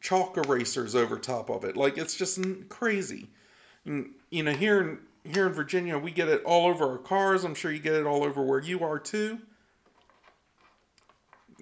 chalk 0.00 0.37
erasers 0.37 0.94
over 0.94 1.18
top 1.18 1.50
of 1.50 1.64
it. 1.64 1.76
Like 1.76 1.98
it's 1.98 2.14
just 2.14 2.38
crazy. 2.68 3.29
And, 3.85 4.11
you 4.31 4.42
know, 4.42 4.53
here 4.53 4.81
in 4.81 4.98
here 5.24 5.46
in 5.46 5.53
Virginia, 5.53 5.98
we 5.98 6.11
get 6.11 6.29
it 6.29 6.42
all 6.44 6.68
over 6.68 6.92
our 6.92 6.98
cars. 6.98 7.44
I'm 7.44 7.55
sure 7.55 7.72
you 7.72 7.79
get 7.79 7.94
it 7.94 8.07
all 8.07 8.24
over 8.24 8.42
where 8.42 8.61
you 8.61 8.85
are 8.85 8.98
too. 8.98 9.38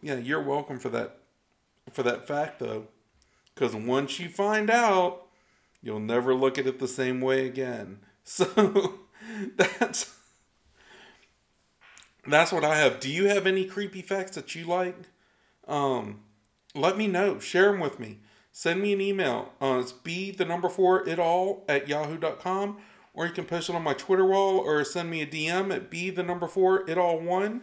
Yeah, 0.03 0.17
you're 0.17 0.43
welcome 0.43 0.79
for 0.79 0.91
that 0.91 1.19
for 1.93 2.03
that 2.03 2.27
fact 2.27 2.59
though. 2.59 2.87
Cuz 3.59 3.75
once 3.75 4.21
you 4.21 4.29
find 4.29 4.71
out, 4.71 5.27
you'll 5.83 5.99
never 5.99 6.33
look 6.33 6.59
at 6.59 6.67
it 6.67 6.79
the 6.79 6.89
same 6.89 7.21
way 7.21 7.47
again. 7.47 8.01
So 8.31 8.99
that's 9.57 10.15
that's 12.27 12.53
what 12.53 12.63
I 12.63 12.77
have. 12.77 13.01
Do 13.01 13.11
you 13.11 13.29
have 13.29 13.47
any 13.47 13.65
creepy 13.65 14.03
facts 14.03 14.33
that 14.33 14.55
you 14.55 14.67
like? 14.67 14.97
Um, 15.67 16.21
let 16.75 16.99
me 16.99 17.07
know. 17.07 17.39
Share 17.39 17.73
them 17.73 17.81
with 17.81 17.99
me. 17.99 18.19
Send 18.53 18.83
me 18.83 18.93
an 18.93 19.01
email. 19.01 19.53
Uh, 19.63 19.79
it's 19.81 19.93
be 19.93 20.31
the 20.31 20.45
number 20.45 20.69
four 20.69 21.09
it 21.09 21.19
all 21.19 21.65
at 21.69 21.89
yahoo.com 21.89 22.79
or 23.15 23.27
you 23.27 23.33
can 23.33 23.45
post 23.45 23.69
it 23.69 23.75
on 23.75 23.83
my 23.83 23.95
Twitter 23.95 24.25
wall 24.25 24.59
or 24.59 24.85
send 24.85 25.11
me 25.11 25.23
a 25.23 25.27
DM 25.27 25.75
at 25.75 25.91
be 25.91 26.11
the 26.11 26.23
number 26.23 26.47
four 26.47 26.89
it 26.89 26.99
all 26.99 27.19
one. 27.19 27.63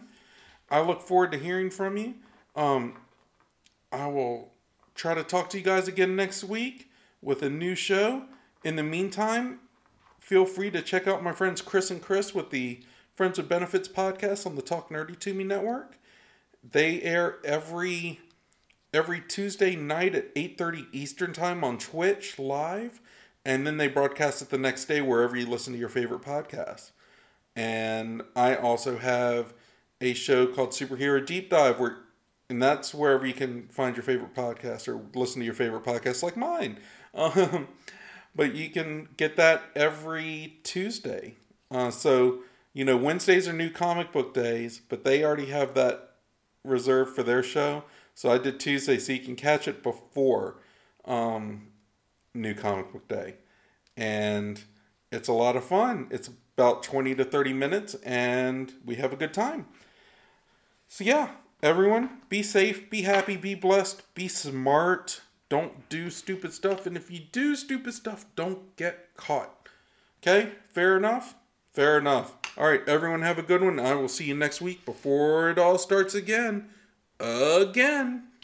I 0.70 0.80
look 0.80 1.00
forward 1.00 1.32
to 1.32 1.38
hearing 1.38 1.70
from 1.70 1.96
you. 1.96 2.14
Um, 2.54 2.96
I 3.92 4.06
will 4.08 4.52
try 4.96 5.14
to 5.14 5.22
talk 5.22 5.50
to 5.50 5.58
you 5.58 5.64
guys 5.64 5.86
again 5.86 6.16
next 6.16 6.42
week 6.42 6.90
with 7.22 7.42
a 7.42 7.50
new 7.50 7.74
show. 7.74 8.24
In 8.64 8.76
the 8.76 8.82
meantime, 8.82 9.60
feel 10.18 10.46
free 10.46 10.70
to 10.70 10.82
check 10.82 11.06
out 11.06 11.22
my 11.22 11.32
friends 11.32 11.62
Chris 11.62 11.90
and 11.90 12.02
Chris 12.02 12.34
with 12.34 12.50
the 12.50 12.80
Friends 13.14 13.38
with 13.38 13.48
Benefits 13.48 13.88
podcast 13.88 14.46
on 14.46 14.56
the 14.56 14.62
Talk 14.62 14.90
Nerdy 14.90 15.18
to 15.20 15.32
Me 15.32 15.44
network. 15.44 15.98
They 16.62 17.00
air 17.02 17.36
every 17.44 18.20
every 18.92 19.20
Tuesday 19.20 19.76
night 19.76 20.14
at 20.14 20.34
8:30 20.34 20.86
Eastern 20.92 21.32
Time 21.32 21.62
on 21.62 21.78
Twitch 21.78 22.38
live 22.38 23.00
and 23.44 23.66
then 23.66 23.76
they 23.76 23.86
broadcast 23.86 24.42
it 24.42 24.50
the 24.50 24.58
next 24.58 24.86
day 24.86 25.00
wherever 25.00 25.36
you 25.36 25.46
listen 25.46 25.72
to 25.72 25.78
your 25.78 25.88
favorite 25.88 26.22
podcast. 26.22 26.90
And 27.54 28.22
I 28.34 28.56
also 28.56 28.98
have 28.98 29.54
a 30.00 30.14
show 30.14 30.46
called 30.46 30.70
Superhero 30.70 31.24
Deep 31.24 31.48
Dive 31.50 31.78
where 31.78 31.98
and 32.48 32.62
that's 32.62 32.94
wherever 32.94 33.26
you 33.26 33.34
can 33.34 33.68
find 33.68 33.96
your 33.96 34.02
favorite 34.02 34.34
podcast 34.34 34.88
or 34.88 35.00
listen 35.18 35.40
to 35.40 35.44
your 35.44 35.54
favorite 35.54 35.84
podcast 35.84 36.22
like 36.22 36.36
mine. 36.36 36.78
Um, 37.16 37.68
but 38.34 38.54
you 38.54 38.68
can 38.68 39.08
get 39.16 39.38
that 39.38 39.62
every 39.74 40.58
Tuesday. 40.64 41.36
Uh, 41.70 41.90
so, 41.90 42.40
you 42.74 42.84
know, 42.84 42.94
Wednesdays 42.94 43.48
are 43.48 43.54
new 43.54 43.70
comic 43.70 44.12
book 44.12 44.34
days, 44.34 44.82
but 44.86 45.02
they 45.02 45.24
already 45.24 45.46
have 45.46 45.72
that 45.72 46.16
reserved 46.62 47.16
for 47.16 47.22
their 47.22 47.42
show. 47.42 47.84
So 48.14 48.30
I 48.30 48.36
did 48.36 48.60
Tuesday, 48.60 48.98
so 48.98 49.14
you 49.14 49.20
can 49.20 49.34
catch 49.34 49.66
it 49.66 49.82
before. 49.82 50.58
Um, 51.06 51.68
New 52.36 52.54
Comic 52.54 52.92
Book 52.92 53.08
Day. 53.08 53.34
And 53.96 54.62
it's 55.10 55.28
a 55.28 55.32
lot 55.32 55.56
of 55.56 55.64
fun. 55.64 56.08
It's 56.10 56.28
about 56.56 56.82
20 56.82 57.14
to 57.16 57.24
30 57.24 57.52
minutes, 57.52 57.94
and 58.04 58.72
we 58.84 58.96
have 58.96 59.12
a 59.12 59.16
good 59.16 59.34
time. 59.34 59.66
So, 60.88 61.04
yeah, 61.04 61.30
everyone, 61.62 62.22
be 62.28 62.42
safe, 62.42 62.88
be 62.90 63.02
happy, 63.02 63.36
be 63.36 63.54
blessed, 63.54 64.02
be 64.14 64.28
smart. 64.28 65.22
Don't 65.48 65.88
do 65.88 66.10
stupid 66.10 66.52
stuff. 66.52 66.86
And 66.86 66.96
if 66.96 67.10
you 67.10 67.20
do 67.30 67.54
stupid 67.54 67.94
stuff, 67.94 68.26
don't 68.34 68.74
get 68.76 69.14
caught. 69.16 69.68
Okay? 70.22 70.52
Fair 70.68 70.96
enough? 70.96 71.34
Fair 71.72 71.98
enough. 71.98 72.34
All 72.56 72.68
right, 72.68 72.86
everyone, 72.88 73.22
have 73.22 73.38
a 73.38 73.42
good 73.42 73.62
one. 73.62 73.78
I 73.78 73.94
will 73.94 74.08
see 74.08 74.24
you 74.24 74.34
next 74.34 74.60
week 74.60 74.84
before 74.84 75.50
it 75.50 75.58
all 75.58 75.78
starts 75.78 76.14
again. 76.14 76.70
Again. 77.20 78.28